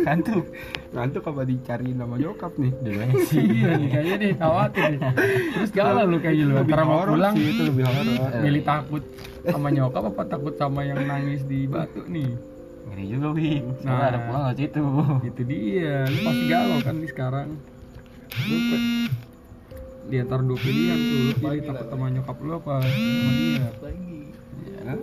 [0.03, 0.43] ngantuk.
[0.91, 2.71] Ngantuk apa dicari nama nyokap nih?
[2.77, 3.39] Dulunya sih?
[3.57, 4.99] Iya nih kayaknya nih khawatir nih.
[5.55, 7.33] Terus galau lu kayaknya lu Lebih antara mau pulang.
[7.33, 8.05] sih, itu lebih horor.
[8.37, 9.03] Milih takut
[9.41, 12.29] sama nyokap apa takut sama yang nangis di batu nih
[12.83, 14.07] ngeri juga wih Nah.
[14.07, 14.79] ada pulang nggak situ
[15.21, 15.41] itu?
[15.43, 15.95] Dia.
[16.05, 17.47] Lu pasti galau kan nih sekarang.
[18.41, 19.09] Lu pe-
[20.03, 23.67] di antara dua pilihan tuh lu pilih takut sama nyokap lu apa sama dia?
[23.77, 24.19] Lagi.
[24.81, 24.97] Hah?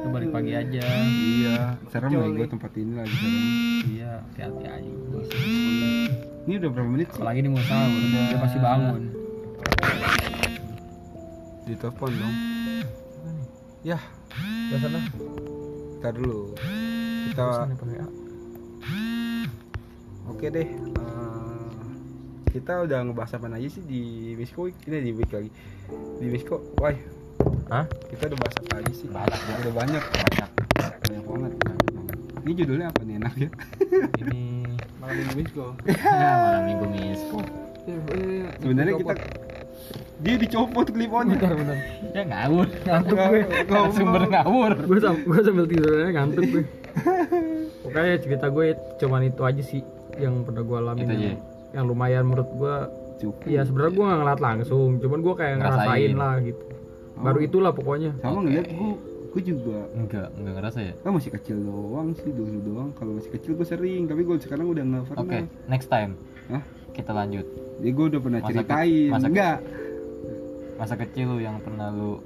[0.00, 0.80] lu balik pagi aja.
[1.04, 3.42] Iya, serem ya gue tempat ini lagi serem.
[3.90, 4.92] Iya hati-hati aja.
[6.40, 7.06] Ini udah berapa menit?
[7.06, 7.14] Sih?
[7.14, 9.02] apalagi nih mau sahur dia pasti bangun.
[11.62, 12.34] Di telepon dong
[13.80, 13.96] Ya,
[14.68, 15.00] ke sana
[16.00, 16.56] ntar dulu
[17.30, 17.68] Kita,
[20.26, 21.70] oke deh Eh,
[22.50, 24.00] Kita udah ngebahas apa aja sih di
[24.34, 25.50] Misko Ini di week lagi
[26.18, 26.96] Di Misko, wah
[27.70, 27.84] Hah?
[28.08, 29.06] Kita udah bahas apa aja sih?
[29.06, 29.54] Banyak, ya.
[29.60, 30.48] Udah banyak banyak
[30.80, 32.16] Banyak banget banyak banget.
[32.40, 33.48] Ini judulnya apa nih enak ya?
[34.24, 34.42] ini
[34.96, 37.38] malam minggu misko ya malam minggu misko
[38.60, 39.14] Sebenarnya kita
[40.18, 41.34] dia dicopot clip onnya.
[41.34, 41.78] bentar bentar
[42.10, 43.92] ya ngawur ngantuk gue Ngomong.
[43.92, 46.62] sumber ngawur gue sam gue sambil tidurnya ngantuk gue
[47.82, 48.64] pokoknya cerita gue
[48.98, 49.80] cuman itu aja sih
[50.16, 51.02] yang pernah gue aja.
[51.02, 51.38] yang,
[51.72, 52.74] yang lumayan menurut gue
[53.18, 53.44] Cukup.
[53.46, 55.76] ya sebenarnya gue nggak ngeliat langsung cuman gue kayak Ngerasain.
[55.78, 56.62] ngerasain lah gitu
[57.16, 57.44] baru Oh.
[57.44, 58.40] itulah pokoknya Sama Oke.
[58.42, 58.92] ngeliat gua,
[59.30, 62.90] gua juga enggak enggak ngerasa ya kan masih kecil doang sih dulu doang.
[62.92, 65.44] Kalau masih kecil gua sering, tapi gua sekarang udah nggak oke pernah.
[65.68, 66.16] next time
[66.48, 66.64] Hah?
[66.90, 69.08] Kita lanjut Jadi gua udah pernah Masa ke- ceritain.
[69.08, 69.56] masa ke- Enggak.
[70.76, 72.20] masa kecil lu yang pernah lu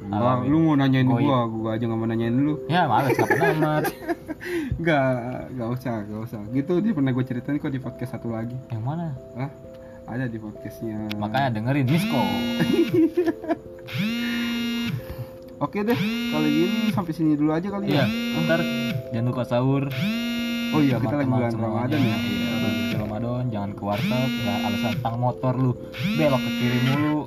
[0.00, 1.22] Enggak, lu mau nanyain Goib.
[1.22, 2.54] gua, gua aja nggak mau nanyain lu.
[2.66, 3.84] ya males kapan amat
[4.80, 5.04] Enggak,
[5.50, 6.40] enggak usah, enggak usah.
[6.48, 8.56] Gitu dia pernah gua ceritain kok di podcast satu lagi.
[8.68, 9.50] yang mana Hah?
[10.06, 11.06] Ada di podcastnya.
[11.14, 12.18] makanya dengerin misko
[15.60, 15.98] Oke deh,
[16.32, 18.40] kali ini sampai sini dulu aja kali iya ya.
[18.42, 18.60] ntar
[19.12, 19.92] jangan lupa sahur
[20.70, 21.52] Oh iya, kita lagi bulan.
[21.52, 22.16] Ramadan ya.
[22.20, 22.48] Iya,
[22.96, 25.72] Ramadan, jangan ke warteg, ya alasan tang motor lu
[26.14, 27.18] belok ke kiri mulu.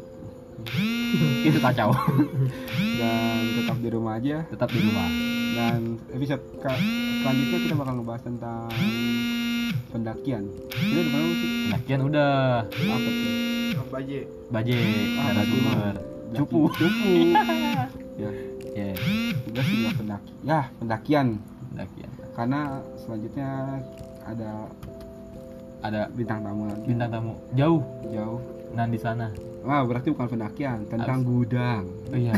[1.44, 1.92] Itu kacau.
[3.00, 4.48] Dan tetap di rumah aja.
[4.48, 5.10] Tetap di rumah.
[5.54, 5.80] Dan
[6.10, 6.42] episode
[7.20, 8.70] selanjutnya kita bakal ngebahas tentang
[9.90, 10.44] pendakian.
[10.68, 11.50] Kita di mana sih?
[11.68, 12.32] Pendakian udah,
[12.66, 13.14] Apa tuh?
[13.94, 14.20] Baje
[14.50, 14.74] baje,
[15.16, 15.52] Ah, ada baje.
[15.52, 15.94] sumber.
[15.94, 16.60] Daki- Cupu.
[16.72, 17.12] Cupu.
[18.22, 18.30] ya,
[18.74, 18.90] Ya,
[19.46, 20.32] udah sih nggak pendaki.
[20.42, 21.28] Ya, pendakian.
[21.70, 22.10] pendakian.
[22.34, 22.62] Karena
[22.98, 23.50] selanjutnya
[24.24, 24.52] ada
[25.84, 28.40] Ada bintang tamu lagi bintang tamu jauh jauh.
[28.72, 29.28] nan di sana.
[29.64, 31.84] Wah, berarti bukan pendakian, tentang gudang.
[32.08, 32.36] Oh iya.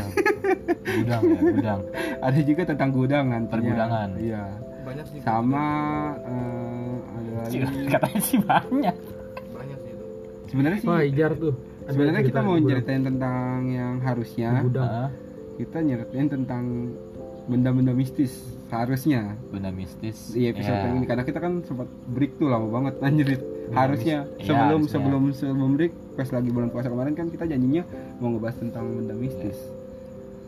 [0.82, 1.80] gudang ya, gudang.
[2.26, 3.54] Ada juga tentang gudang nantinya.
[3.54, 4.08] Pergudangan.
[4.18, 4.44] Iya.
[4.82, 5.66] banyak sih Sama
[6.22, 7.58] eh, ada lagi.
[7.86, 8.96] Katanya sih banyak.
[9.50, 10.06] banyak sih itu
[10.46, 11.54] Sebenarnya sih wah ijar tuh
[11.86, 15.10] sebenarnya kita mau ceritain tentang yang harusnya gudang
[15.54, 16.64] kita nyeritain tentang
[17.46, 20.30] benda-benda mistis seharusnya benda mistis.
[20.30, 20.84] di episode Ya.
[20.84, 23.28] yang ini karena kita kan sempat break tuh lama banget anjir
[23.68, 24.92] harusnya iya, sebelum harusnya.
[24.92, 27.82] sebelum sebelum break pas lagi bulan puasa kemarin kan kita janjinya
[28.16, 29.58] mau ngebahas tentang benda mistis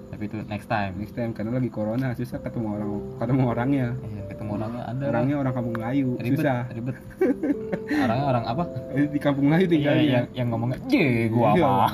[0.08, 0.96] Tapi itu next time.
[0.96, 5.04] next time karena lagi corona susah ketemu orang ketemu orangnya Iya, ketemu orangnya ada.
[5.04, 6.96] orangnya orang kampung Melayu ribet, susah ribet.
[7.98, 8.62] Orangnya orang apa?
[8.90, 11.64] Eh, di kampung Melayu Iya, tinggalnya yang, yang ngomongnya, "Je, gua Iya.
[11.66, 11.86] apa?"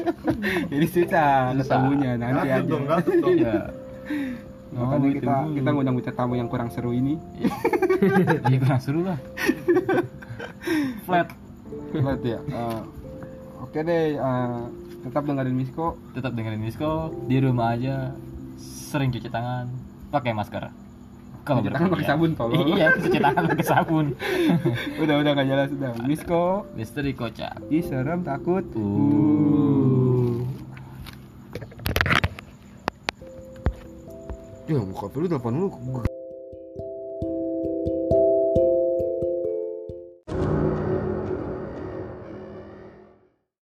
[0.72, 2.84] jadi susah ketemunya nanti aja dong
[4.78, 5.54] Makanya Oh, kita itu.
[5.56, 7.18] kita ngundang bintang tamu yang kurang seru ini
[8.46, 9.18] Iya, kurang seru lah.
[11.06, 11.28] Flat.
[11.90, 12.38] Flat ya.
[12.40, 12.80] Eh,
[13.58, 14.14] Oke deh.
[14.14, 14.58] eh,
[15.00, 16.92] tetap dengerin Misko tetap dengerin Misko
[17.24, 18.12] di rumah aja
[18.58, 19.70] sering cuci tangan
[20.08, 20.68] pakai masker
[21.42, 22.66] kalau Cuci tangan pakai sabun, tolol.
[22.68, 24.06] iya cuci tangan pakai sabun
[25.02, 29.97] udah udah gak jelas udah Misko misteri kocak ih serem takut Uh.
[34.68, 36.07] Ya buka lu telepon lu gue